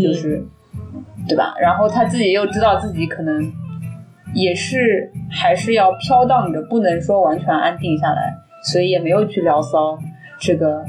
[0.02, 0.44] 就是
[1.28, 1.54] 对吧？
[1.60, 3.52] 然后他自己又知道自己可能。
[4.34, 9.98] 也是还是要飘荡着，不能说完全安定下来，所以也没有去聊骚
[10.38, 10.84] 这个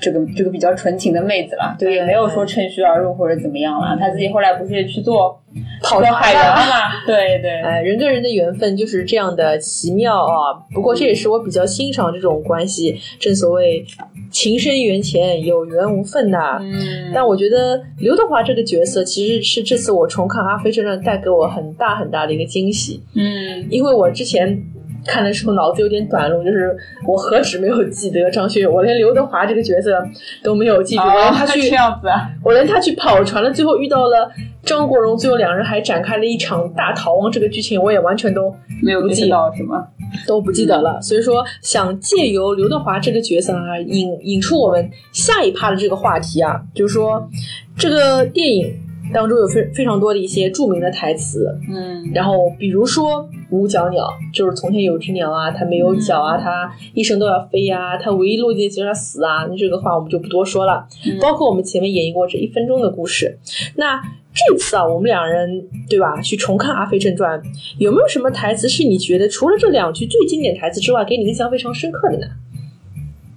[0.00, 3.96] 这个这个比较纯情的妹子了，对，也没有说趁虚而入或者怎么样了。
[3.98, 5.40] 她自己后来不是去做
[5.82, 7.04] 跑海员了吗？
[7.06, 10.54] 对对，哎，人跟人的缘分就是这样的奇妙啊。
[10.72, 13.84] 不过这也是我比较欣赏这种关系，正所谓。
[14.30, 16.56] 情深缘浅，有缘无分呐。
[16.60, 23.02] 嗯，但我觉得刘德华这个角色其实是这次我重看《阿飞正传》带给我很大很大的一个惊喜。
[23.16, 24.62] 嗯，因为我之前
[25.06, 30.02] 看的时候脑子有点短路，就是我何止没有记得张学友，我连刘德华这个角色
[30.42, 31.02] 都没有记住。
[31.02, 32.08] 哦，他去这样子，
[32.44, 34.30] 我连他去跑船了，最后遇到了
[34.62, 39.86] 张国荣，最后两人还展开了一场大逃亡，这个剧情我也完全都没有记到，是吗？
[40.26, 47.28] 都不记得了，所以说想借由刘德华这个角色啊，引引出我们下一趴的这个话题啊，就是说
[47.76, 48.74] 这个电影
[49.12, 60.86] 当中有非非常多的一些著名的台词，嗯，然后比如说五脚鸟，就是从前有只鸟啊，它没有脚啊，它一生都要飞呀，它唯一落地就是要死啊，那这个话我们就不多说了，
[61.20, 63.38] 包括我们前面演绎过这一分钟的故事，
[63.76, 64.00] 那。
[64.32, 66.20] 这次啊，我们两人对吧？
[66.20, 67.36] 去重看《阿飞正传》，
[67.78, 72.26] 有没有什么台词是你觉得除了这两句最经典台词之外，给你印象非常深刻的呢？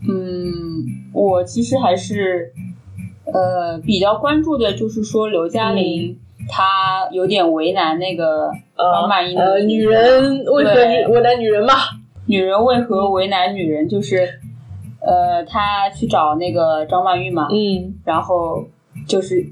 [0.08, 2.54] 嗯，我其实还是
[3.26, 6.18] 呃比较关注的，就是说刘嘉玲
[6.50, 11.74] 她有点为难那个张曼玉呃，女人为何为难女人嘛？
[12.26, 13.88] 女人为何为难女人？
[13.88, 14.40] 就是
[15.00, 18.66] 呃，他去找那个张曼玉嘛，嗯，然后
[19.08, 19.46] 就是。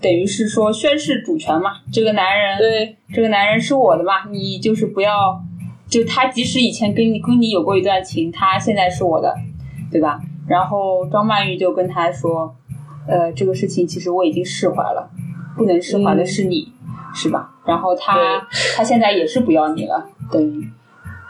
[0.00, 5.40] 等于是说宣誓主权嘛，这个男人，对，这个男人是我的嘛，你就是不要，
[5.88, 9.34] 就他即使以前跟你跟你有过一段情，他现在是我的，
[9.90, 10.20] 对吧？
[10.46, 12.54] 然后张曼玉就跟他说，
[13.06, 15.10] 呃，这个事情其实我已经释怀了，
[15.56, 16.72] 不能释怀的是你，
[17.14, 17.54] 是吧？
[17.66, 20.68] 然后他他现在也是不要你了，等于。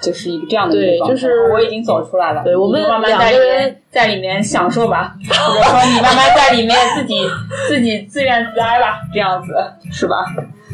[0.02, 2.42] 就是一个这样的对，就是我已经走出来了。
[2.42, 7.14] 对，我们慢慢在里面在里面享受吧，或者说你慢慢在里面自己
[7.68, 9.54] 自己自怨自哀吧，这样子
[9.90, 10.16] 是吧？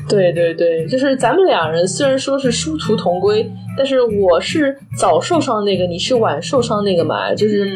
[0.09, 7.71] 对对对，就是咱们两人虽然说是殊途同归，但是我是早受伤那个，你是晚受伤那个嘛，就是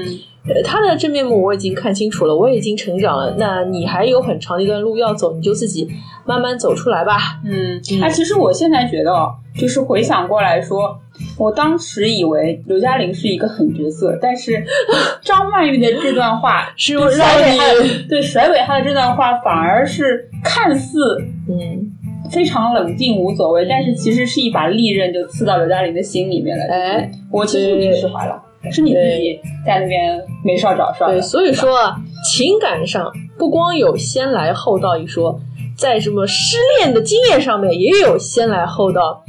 [0.64, 5.88] 他的真面目我已经看清楚了，我已经成长了，那你还有很长的一段路要走，你就自己
[6.26, 7.40] 慢慢走出来吧。
[7.44, 9.10] 嗯，哎，其实我现在觉得，
[9.58, 11.00] 就是回想过来说。
[11.38, 14.64] 我当时以为刘嘉玲是一个狠角色，但是
[15.22, 20.98] 张曼玉的这段话 是甩尾她的，对甩尾她的这段话反而是看似
[21.48, 21.92] 嗯
[22.32, 26.64] 非常冷静无所谓，但是其实是一把利刃就刺到刘嘉玲的心里面了。
[26.64, 31.12] 哎，我其实已经释怀了，是你自己在那边没事儿找事儿。
[31.12, 35.40] 对，所以说情感上不光有先来后到一说，
[35.76, 39.22] 在什么失恋的经验上面也有先来后到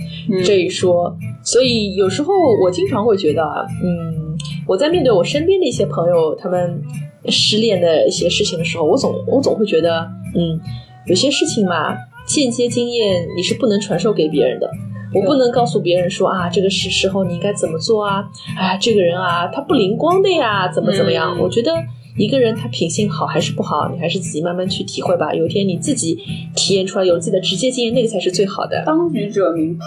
[0.46, 1.16] 这一说。
[1.44, 4.36] 所以有时候我经常会觉得啊，嗯，
[4.68, 6.82] 我在面对我身边的一些朋友他们
[7.30, 10.60] 失恋的一些事情的时候，我总我总会觉得，嗯，
[11.06, 11.96] 有些事情嘛，
[12.26, 14.68] 间接经验你是不能传授给别人的，
[15.14, 21.38] 我不能告诉别人说啊，这个是时候你应该怎么做啊，啊，这个人啊，他不灵光的呀，怎么怎么样？
[21.40, 21.72] 我觉得。
[22.18, 25.34] 一个人他品性好还是不好，你还是自己慢慢去体会吧。
[25.34, 26.18] 有一天你自己
[26.56, 28.82] 体验出来，有自己的直接经验，那个才是最好的。
[28.86, 29.82] 当局者迷旁，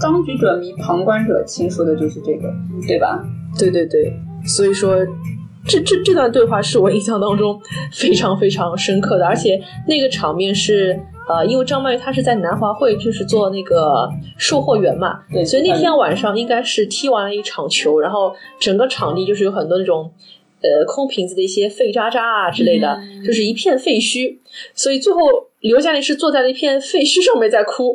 [0.00, 2.48] 当局者迷，旁观者清，说的就是这个，
[2.86, 3.20] 对吧？
[3.58, 4.12] 对对对，
[4.46, 5.04] 所以说
[5.66, 10.96] 这这这段对话是我印象当中非常非常深刻的，而且那个场面是
[11.28, 20.10] 呃，因为张曼玉她是在南华会就是做那个售货员嘛，对，所以那天晚上应该是踢完了一场球，然后整个场地就是有很多那种。
[20.64, 24.38] 呃，空瓶子的一些废渣渣啊之类的，就是一片废墟。
[24.74, 25.20] 所以最后
[25.60, 27.94] 刘嘉玲是坐在了一片废墟上面在哭。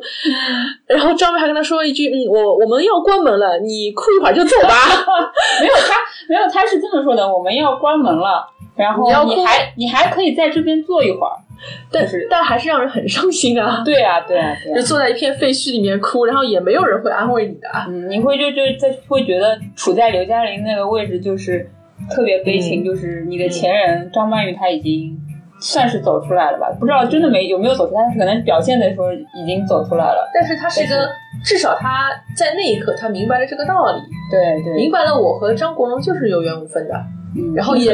[0.85, 4.69] 然后张曼还跟他说一句：“嗯，我我们要关门了，你哭一会儿就走吧。
[5.59, 5.95] ”没有他，
[6.29, 8.45] 没有他是这么说的：“我们要关门了，
[8.77, 11.33] 然后你还你还可以在这边坐一会儿。”
[11.91, 13.81] 但是但还是让人很伤心啊！
[13.85, 17.67] 对啊， 对啊，就坐在一片废墟里面哭，然后也没有人会安慰你的。
[17.87, 21.69] 嗯，你会就就在会觉得处在刘嘉玲那个位置就是。
[22.09, 25.15] 特别悲情，就是你的前任张曼玉，她已经
[25.61, 26.71] 算是走出来了吧？
[26.79, 30.27] 不知道真的没有没有走出来，可能表现的时候已经走出来了。
[30.33, 30.95] 但是她是一个，
[31.43, 36.95] 至少她在那一刻她明白了这个道理，对对，明白了我和张国荣就是有缘无分的，
[37.35, 37.93] 嗯，然后也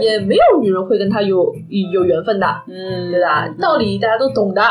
[0.00, 1.54] 也没有女人会跟他有
[1.92, 3.48] 有缘分的，嗯，对吧？
[3.60, 4.62] 道理大家都懂的，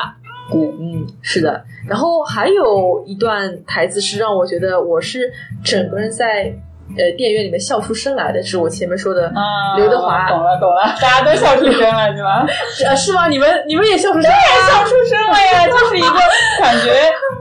[0.51, 1.63] 对，嗯，是的。
[1.87, 5.31] 然后还有一段台词是让我觉得我是
[5.63, 6.53] 整个人在。
[6.97, 12.45] 呃，电影院里面笑出声来的是我前面说的啊，刘德华，懂了懂了，大家都笑出声了是吧？
[12.69, 13.27] 是是吗？
[13.27, 15.67] 你们你们也笑出声，对，笑出声了呀！
[15.71, 16.19] 就是一个
[16.59, 16.91] 感觉，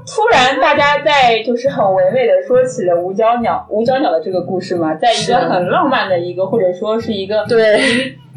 [0.07, 7.81] 突然大家在就是很唯美的说起了五角鸟五角鸟的这个故事嘛，在一个很浪漫的一个或者说是一个对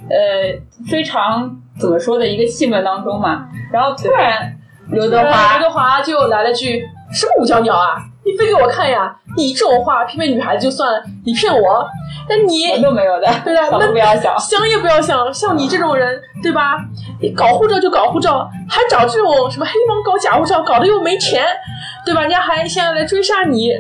[0.09, 0.57] 呃
[0.89, 4.55] 非常怎么说的一个气氛当中嘛，然后突然
[4.89, 7.97] 刘德华刘德华就来了句什么五角鸟啊？
[8.25, 9.13] 你飞给我看呀！
[9.35, 11.85] 你这种话骗骗女孩子就算了，你骗我，
[12.29, 15.33] 那你都没有的，对啊，想不要想，想也不要想。
[15.33, 16.77] 像你这种人，对吧？
[17.19, 21.43] 你搞护照就搞护照，还找这种什么黑帮搞假护照，搞得又没钱，
[22.05, 22.21] 对吧？
[22.21, 23.71] 人家还现在来追杀你，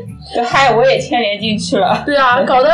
[0.45, 2.03] 害我也牵连进去了。
[2.05, 2.69] 对啊，搞得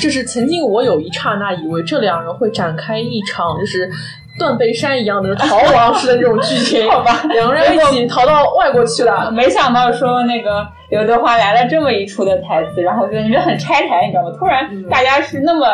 [0.00, 3.90] 就是曾经我有一刹那以为这两人会展开一场就是。
[4.40, 9.30] 断背山一样的逃亡式的那种剧情， 好吧，两个人一起逃到外国去了。
[9.30, 14.34] 没想到说那个刘德华来了这么一出的台词，然后就你们很拆台，你知道吗？
[14.38, 15.66] 突然大家是那么，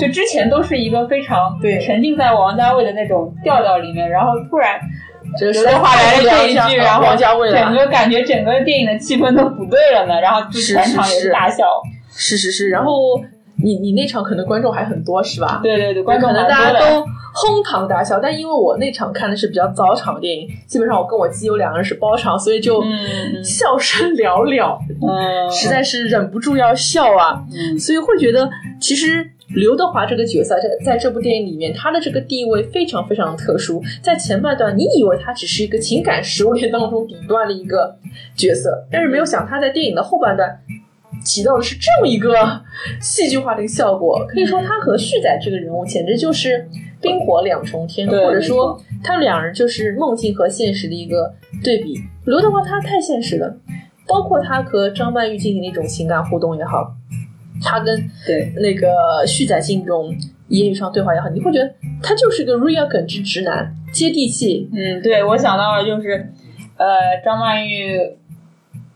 [0.00, 4.80] 就之前都是一个非常对沉浸在王家卫的那种调调里面，然后突然
[5.38, 11.66] 刘德华来了这一句，然后整个感觉整个电影的气氛都不对了呢，然后全场也是大笑。
[12.18, 12.92] 是是是，然后。
[13.62, 15.60] 你你那场可能观众还很多是吧？
[15.62, 17.02] 对对对，观众可能大家都
[17.34, 18.18] 哄堂大笑。
[18.20, 22.82] 但因为我那场看的是比较早场的电影，基本上我跟我基友两个人是包场，所以就
[23.42, 27.42] 笑声寥寥，嗯， 实在是忍不住要笑啊。
[27.78, 28.48] 所以会觉得，
[28.80, 33.82] 其实刘德华这个角色在在这部电影里面，他的这个地位非常非常特殊。
[34.02, 37.96] 在前半段，你以为他只是一个情感食物链当中底端的一个
[38.36, 40.58] 角色，但是没有想他在电影的后半段。
[41.26, 42.32] 起到的是这么一个
[43.00, 46.68] 戏剧化的一个效果，可以说他和旭仔这个人物简直就是
[47.00, 51.34] 冰火两重天，或者说他们两人就是梦境和现实的一个
[51.64, 52.00] 对比。
[52.26, 53.56] 刘德华他太现实了，
[54.06, 56.94] 包括他和张曼玉进行的一种情感互动也好，
[57.60, 60.14] 他跟对那个旭仔进行这种
[60.48, 64.70] 言语上对话也好，你会觉得他就是个 real 耿直直男，接地气。
[64.72, 66.32] 嗯，对我想到了就是，
[66.76, 67.98] 呃，张曼玉，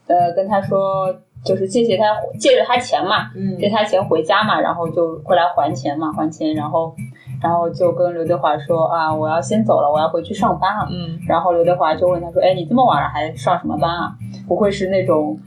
[0.07, 1.21] 呃，跟他说。
[1.44, 2.05] 就是借借他
[2.38, 6.94] 借着他钱嘛，借他钱回家嘛，然后就过来还钱嘛，还钱，然后，
[7.42, 10.87] 然后就跟刘德华说啊，我要先走了，我要回去上班了。
[10.90, 14.12] 嗯，然后刘德华就问他说，哎，你这么晚了还上什么班啊？
[14.46, 15.38] 不会是那种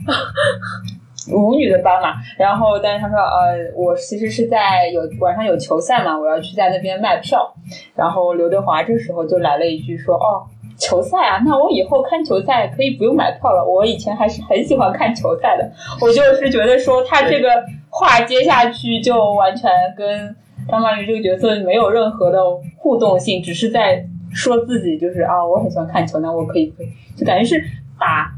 [1.32, 2.16] 舞女的班嘛？
[2.38, 7.54] 然后，但是他说，呃，我其实是在有晚上有球赛嘛，我要去在那边卖票。
[7.96, 10.48] 然后刘德华这时候就来了一句说，哦。
[10.78, 13.64] 球赛啊，那我以后看球赛可以不用买票了。
[13.64, 15.72] 我以前还是很喜欢看球赛的。
[16.02, 17.50] 我就是觉得说他这个
[17.90, 20.36] 话接下去就完全跟
[20.68, 22.40] 张曼玉这个角色没有任何的
[22.78, 27.64] 互动性，只是在说自己就是啊，我很喜欢看球，那我可以可以，就等于是
[28.00, 28.32] 把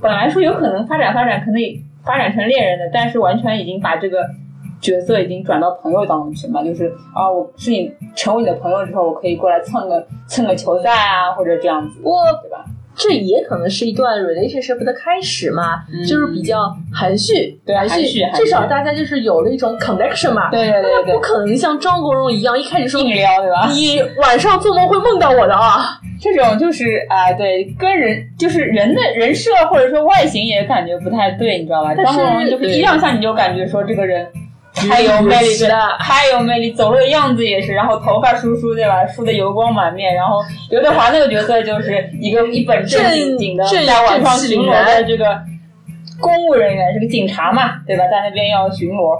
[0.00, 1.60] 本来说有可能发展发展可能
[2.04, 4.28] 发展成恋人的，但是完全已经把这个。
[4.82, 12.64] 角色已经转到朋友当中去嘛，就是啊，我是你成为你的朋友之后，我可以过来蹭个蹭个球赛啊，或者这样子，对吧？
[12.94, 23.66] 这也可能是一段 relationship 的开始嘛，就是比较含蓄，对含蓄，至少大家就是有了一种 connection 嘛，对对对对，不可能像张国荣一样一开始说硬撩，对吧？
[23.72, 31.94] 你晚上做梦会梦到我的啊，这种就是啊，对，跟人就是人的人设或者说外形也感觉不太对，你知道吧？
[31.94, 34.26] 张国荣就是一亮相你就感觉说这个人。
[34.88, 39.06] 太有魅力了，太有魅力，走路的样子也是，然后头发梳梳，对吧？
[39.06, 40.40] 梳的油光满面，然后
[40.70, 45.40] 刘德华那个角色就是一个一本正经经的在晚上巡逻的这个
[46.20, 48.04] 公务人员，是个警察嘛，对吧？
[48.08, 49.16] 在那边要巡逻。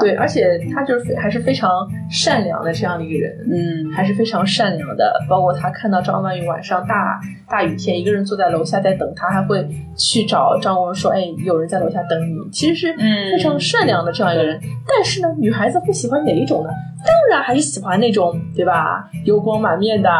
[0.00, 1.70] 对，而且他就是还是非常
[2.10, 5.18] 善良的这样的一个人，嗯，还是非常善良的。
[5.28, 14.60] 包括他看到张曼玉晚上大大雨天一个人坐在楼下在等他，还会去找张国荣说：“哎，有人在楼下等你。”其实是非常善良的这样一个人。
[14.86, 16.70] 但是呢，女孩子会喜欢哪一种呢？
[17.06, 19.08] 当然还是喜欢那种，对吧？
[19.24, 20.10] 油光满面的，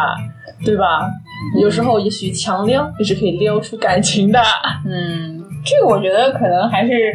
[0.65, 1.07] 对吧？
[1.61, 4.39] 有时候也许强撩也是可以撩出感情的。
[4.85, 7.13] 嗯，这个我觉得可能还是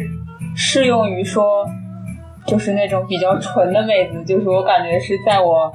[0.55, 1.65] 适用于说。
[2.47, 5.71] 就是那种比较纯的妹子，就是我感觉是在我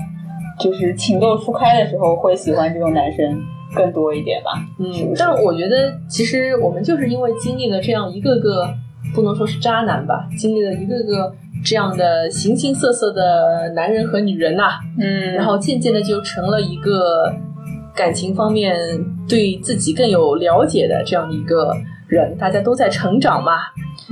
[0.58, 3.40] 就是情窦初开的时候会喜欢这种男生
[3.74, 4.52] 更多一点吧。
[4.78, 8.72] 嗯，但我觉得其实我们就是因为经历了这样一个个
[9.14, 11.32] 不能说是渣男吧，经历了一个个
[11.64, 17.34] 这样的形形色色的男人和女人呐，嗯，然后渐渐的就成了一个
[17.94, 18.76] 感情方面
[19.28, 21.74] 对自己更有了解的这样的一个
[22.06, 23.58] 人，大家都在成长嘛，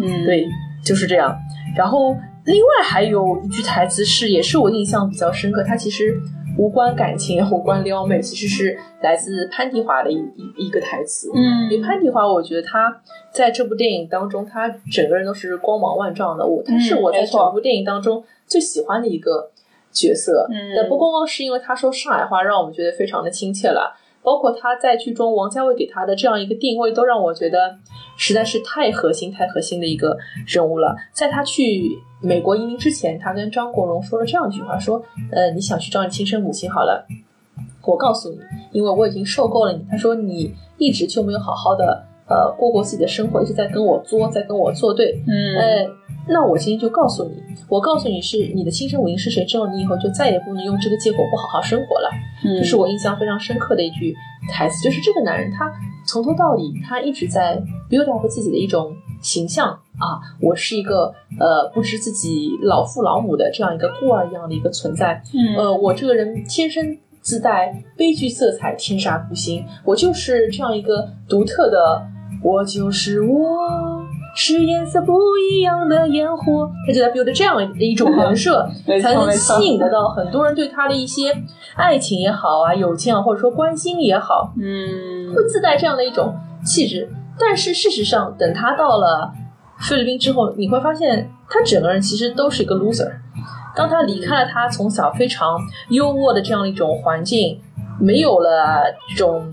[0.03, 0.45] 嗯，对，
[0.85, 1.37] 就是这样。
[1.77, 2.17] 然后
[2.49, 6.21] 另外还有一句台词是，也是我印象比较深刻，它其实。
[6.57, 11.31] 无关感情，无关撩妹，其实是来自潘迪华的一一一个台词。
[11.33, 16.45] 嗯，因为潘迪华，我觉得他在这部电影当中，他整个人都是光芒万丈的。
[16.45, 19.53] 我他是我在整部电影当中最喜欢的一个
[19.93, 20.49] 角色。
[20.51, 23.97] 嗯，但不光光是因为他说上海话，让我们觉得非常的亲切了。
[24.23, 27.79] 包括他在剧中王家卫给他的这样一个定位，都让我觉得
[28.17, 30.17] 实在是太核心、太核心的一个
[30.47, 30.97] 人物了。
[31.13, 31.99] 在他去。
[32.21, 35.01] 美国移民之前，他跟张国荣说了这样一句话：“说，
[35.31, 37.07] 呃，你想去找你亲生母亲好了，
[37.85, 38.41] 我告诉你，
[38.73, 45.21] 因为我已经受够了你。”他说：“你一直就没有好好的呃过过自己的生活，一直在跟我作，在跟我作对。
[45.27, 45.87] 嗯，呃，
[46.29, 47.35] 那我今天就告诉你，
[47.69, 52.11] 我告诉你是你的亲生母亲是谁之后，你以后就再也不能用这个借口不好好生活了。
[52.59, 54.15] 这是我印象非常深刻的一句
[54.51, 55.73] 台词，就是这个男人他
[56.07, 57.61] 从头到底他一直在
[57.91, 65.21] build up 自己的一种形象。”啊，我是一个呃不知自己老父老母的这样一个孤儿一样的一个存在。
[65.35, 69.65] 嗯，呃，我这个人天生自带悲剧色彩，天煞孤星。
[69.85, 72.01] 我就是这样一个独特的，
[72.43, 74.03] 我就是我
[74.35, 76.71] 是颜色不一样的烟火。
[76.87, 78.69] 他就在 build 这样的一种人设，
[79.03, 81.35] 才能吸引得到很多人对他的一些
[81.77, 86.35] 爱情也好啊，友情啊，或者说关心也好，嗯，会自带这样的一种
[86.65, 87.11] 气质。
[87.39, 89.33] 但是事实上，等他到了。
[89.81, 93.09] 菲律宾之后，你会发现他整个人其实都是一个 loser。
[93.77, 95.57] 当他离开了他从小非常
[95.91, 97.61] 优渥的这样一种环境，
[98.01, 99.49] 没有了这种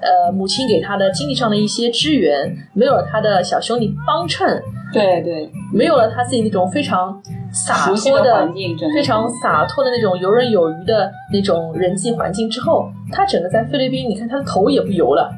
[0.00, 7.20] 呃母亲给他的经济上的一些支援，没有了他的小兄弟帮衬，对对，没有了他自己那种非常
[7.52, 15.32] 洒脱的环境，非常洒脱的那种游刃有余的那种人际环境之后，他整个在菲律宾，你看他的头也不油了，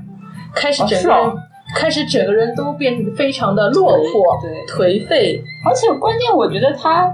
[0.54, 1.18] 开始整个人。
[1.74, 4.36] 开始整个人都变得非常的落魄、
[4.68, 7.10] 颓废，而且关键我觉得他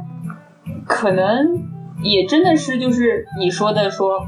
[0.85, 1.47] 可能
[2.03, 4.19] 也真的是就是你说的说，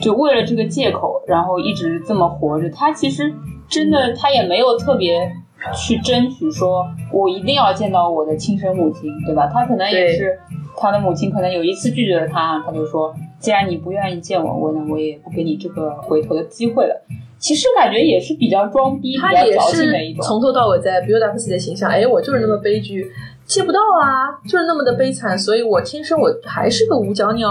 [0.00, 2.68] 就为了这个借口，然后一直这么活着。
[2.70, 3.32] 他其实
[3.68, 5.30] 真的他也没有特别
[5.76, 9.46] 去争取说，我一定要见到我的亲生母亲，对吧？
[9.52, 10.38] 他可能也是
[10.76, 17.02] 他的母亲，可能有一次拒绝了他，他就说，既然你不愿意见我，我那我也不给你这个回头的机会了。
[17.38, 19.90] 其实感觉也是比较装逼，他也是
[20.22, 21.90] 从头到尾在 build up 自己的形象。
[21.90, 23.10] 哎，我就是那么悲剧，
[23.46, 27.50] 见不到啊，就是那么的悲惨，所以我天生我还是个五脚鸟。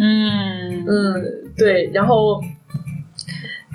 [0.00, 1.14] 嗯嗯，
[1.56, 2.40] 对，然后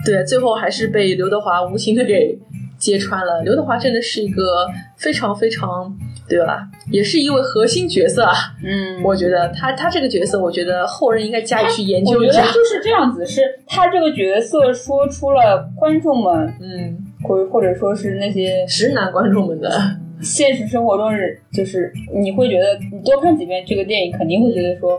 [0.05, 2.38] 对，最后还是被刘德华无情的给
[2.77, 3.41] 揭穿了。
[3.43, 4.67] 刘德华真的是一个
[4.97, 5.97] 非常非常。
[6.29, 6.65] 对吧？
[6.89, 8.34] 也是一位核心角色啊。
[8.63, 12.41] 嗯，我觉得他他这个角色，我觉得后人应该加以去研究一下。
[12.53, 19.69] 就是这样子，是他这个角色说出了观众们，嗯，或或者说是那些直男观众们的
[20.21, 24.97] 现实生活中是，就是你会觉得你多看几遍这个电影，肯定会觉得说，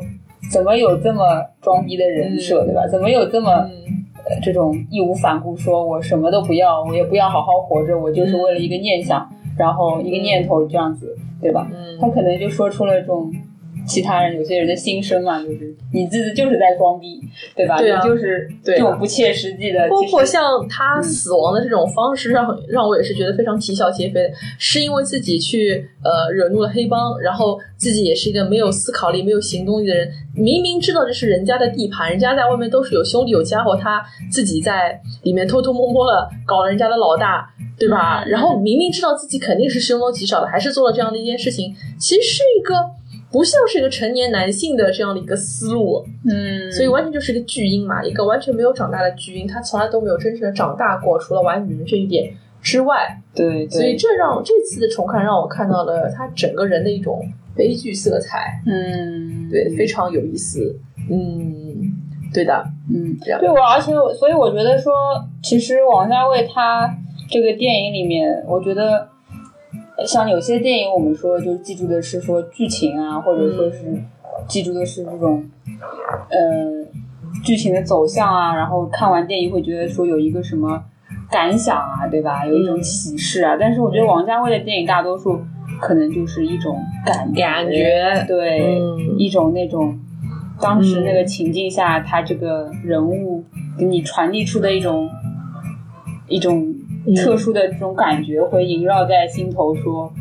[0.52, 1.24] 怎么有这么
[1.62, 2.86] 装逼的人设，对吧？
[2.86, 9.26] 怎么有这么呃这种义无反顾，说我什么都不要，我也不要好好活着，我就是为了一个念想。
[9.54, 11.68] 然后一个念头这样子，对吧？
[11.70, 13.30] 嗯，他可能就说出了这种
[13.86, 17.20] 其他人有些人的心声嘛，就是你自己就是在装逼，
[17.56, 17.78] 对吧？
[17.78, 19.88] 对啊，就是这种不切实际的。
[19.88, 24.20] 包括像他死亡的这种方式，让让我也是觉得非常啼笑皆非。
[24.58, 37.48] 是因为自己去呃惹怒了黑帮，然后自己也是一个没有思考力、没有行动力的人，明明知道这是人家的地盘，人家在外面都是有兄弟有家伙，他自己在里面偷偷摸摸的搞了人家的老大。
[37.78, 38.22] 对吧？
[38.26, 42.74] 然后明明知道自己肯定是凶多吉少的，还是做了这样的一件事情，其实是一个
[43.32, 46.04] 不像是一个成年男性的这样的一个思路。
[46.28, 53.20] 嗯，所以完全就是一个巨婴嘛，一个完全没有长大的巨婴，他从来都没有真正的长大过，除了玩女人这一点之外。
[53.34, 57.20] 对，所以这让这次的重看让我看到了他整个人的一种
[57.56, 58.60] 悲剧色彩。
[58.66, 60.78] 嗯，对，非常有意思。
[61.10, 61.90] 嗯，
[62.32, 63.40] 对的，嗯，这样。
[63.40, 64.92] 对我，而且我所以我觉得说，
[65.42, 66.98] 其实王家卫他。
[67.30, 69.08] 这个电影里面，我觉得
[70.06, 74.02] 像有些电影，我们说就记住的是说剧情啊，或者说是
[74.48, 75.44] 记住的是这种
[76.30, 76.84] 呃
[77.44, 80.82] 剧情的走向啊，然后看完电影会觉得说有一个什么
[81.30, 82.46] 感想啊，对吧？
[82.46, 83.56] 有一种启示啊。
[83.58, 85.40] 但是我觉得王家卫的电影大多数
[85.80, 88.80] 可能就是一种感感觉，对，
[89.16, 89.98] 一种那种
[90.60, 93.44] 当时那个情境下他这个人物
[93.78, 95.08] 给你传递出的一种
[96.28, 96.74] 一种。
[97.16, 100.12] 特殊的这种感觉会萦绕在心头，说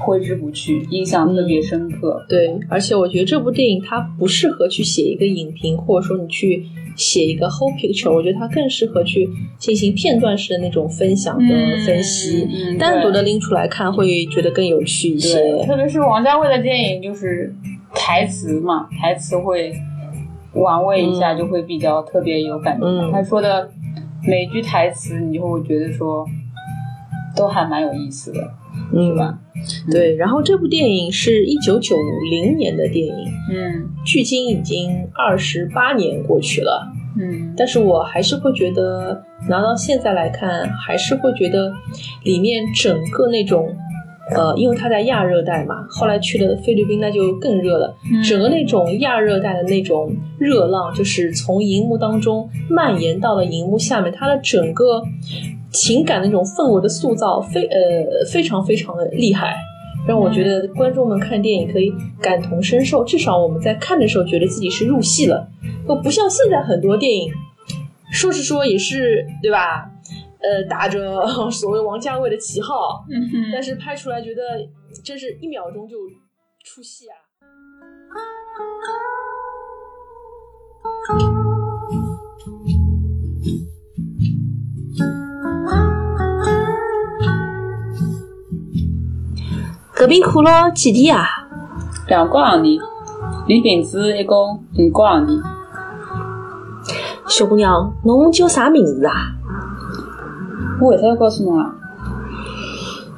[0.00, 2.24] 挥之不去，印象特别深刻。
[2.28, 6.64] 对，而且我觉得这部电影它不适合去写一个影评，或者说你去
[6.94, 9.28] 写一个 whole picture，我觉得它更适合去
[9.58, 12.46] 进行片段式的那种分享的分析，
[12.78, 15.64] 单独的拎出来看会觉得更有趣一些。
[15.64, 17.52] 特别是王家卫的电影，就是
[17.94, 19.72] 台词嘛，台词会
[20.52, 23.10] 玩味一下，就会比较特别有感觉。
[23.10, 23.68] 他说的
[24.26, 26.26] 每句台词，你就会觉得说
[27.36, 28.40] 都还蛮有意思的，
[28.92, 29.38] 是吧？
[29.90, 31.96] 对，然后这部电影是一九九
[32.30, 33.14] 零年的电影，
[33.52, 41.72] 嗯，距今已经二十八年过去了，嗯，但是我还是会觉得拿到现在来看，还是会觉得
[42.22, 43.74] 里面整个那种，
[44.34, 47.96] 呃，因为他在亚热带嘛，后来去了菲律宾，那就更热了，
[48.28, 55.02] 整个那种亚热带的那种热浪，就是从荧幕当中蔓延到了荧幕下面，它的整个。
[55.70, 57.76] 情感的那种氛围的塑造，非呃
[58.32, 59.54] 非常非常的厉害，
[60.08, 65.46] 让我觉得观众们看电影可以感同身受，至少我们在看的时候觉得自己是入戏了，
[65.86, 67.30] 不不像现在很多电影，
[68.10, 69.90] 说是说也是对吧？
[70.40, 73.04] 呃，打着所谓王家卫的旗号，
[73.52, 74.42] 但是拍出来觉得
[75.04, 75.96] 真是一秒钟就
[76.64, 77.16] 出戏啊。
[89.94, 91.26] 搿边苦了几钿啊？
[92.06, 92.80] 两角洋钿，
[93.48, 95.42] 连瓶子一共五角洋钿。
[97.26, 99.34] 小姑娘，侬叫啥名字啊？
[100.80, 101.74] 我为啥要告诉侬啊？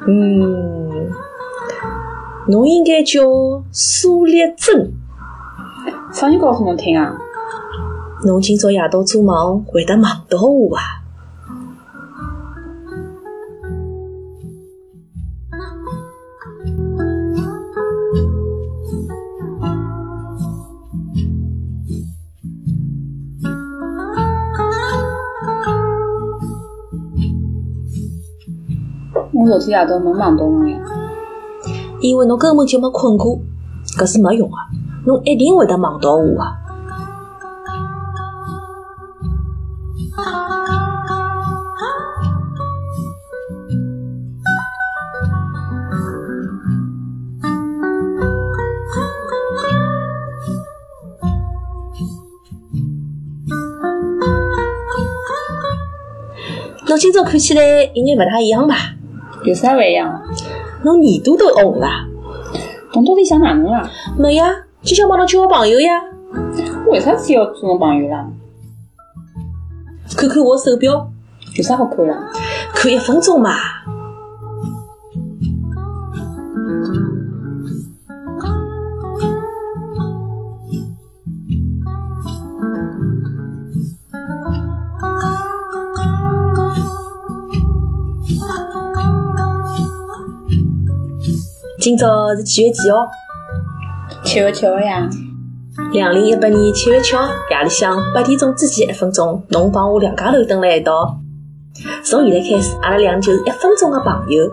[0.06, 1.10] 嗯，
[2.48, 3.20] 侬应该叫
[3.70, 4.92] 苏丽珍。
[6.12, 7.16] 啥人告诉侬听啊？
[8.24, 10.99] 侬今朝夜到做梦会得梦到我啊？
[29.50, 30.78] 我昨天夜到没梦到侬呀，
[32.00, 33.36] 因为侬根本就没困过，
[33.98, 34.56] 搿是没用的，
[35.06, 36.56] 侬一定会得梦到我啊！
[56.86, 58.76] 侬今朝看起来有眼勿大一样吧？
[59.44, 60.22] 有啥勿一样啊？
[60.82, 61.86] 侬耳朵都红了，
[62.94, 63.88] 侬到底想哪能啦？
[64.18, 64.44] 没呀，
[64.82, 66.02] 就想帮侬交个朋友呀。
[66.88, 68.26] 为啥子要做侬朋友啦？
[70.16, 71.10] 看看我手表，
[71.56, 72.14] 有啥好看的？
[72.74, 73.50] 看一分钟嘛。
[91.80, 93.08] 今朝是几月几号？
[94.22, 95.08] 七月七号呀。
[95.92, 101.18] 两零一八年七月七号夜里向八点钟之前一分钟，侬帮我两家头蹲辣一道。
[102.04, 104.44] 从现在开始，阿拉俩就是一分钟的朋友。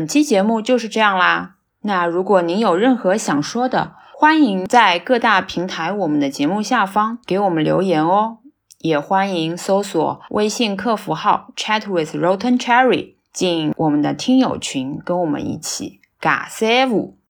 [0.00, 1.56] 本期节目就是这样啦。
[1.82, 8.38] 那如果您有任何想说的，欢迎在各大平台我们的节目下方给我们留言哦。
[8.78, 17.18] 也欢迎搜索微信客服号 Chat with Rotten Cherry 进我们的听友群，跟我们一起尬三五。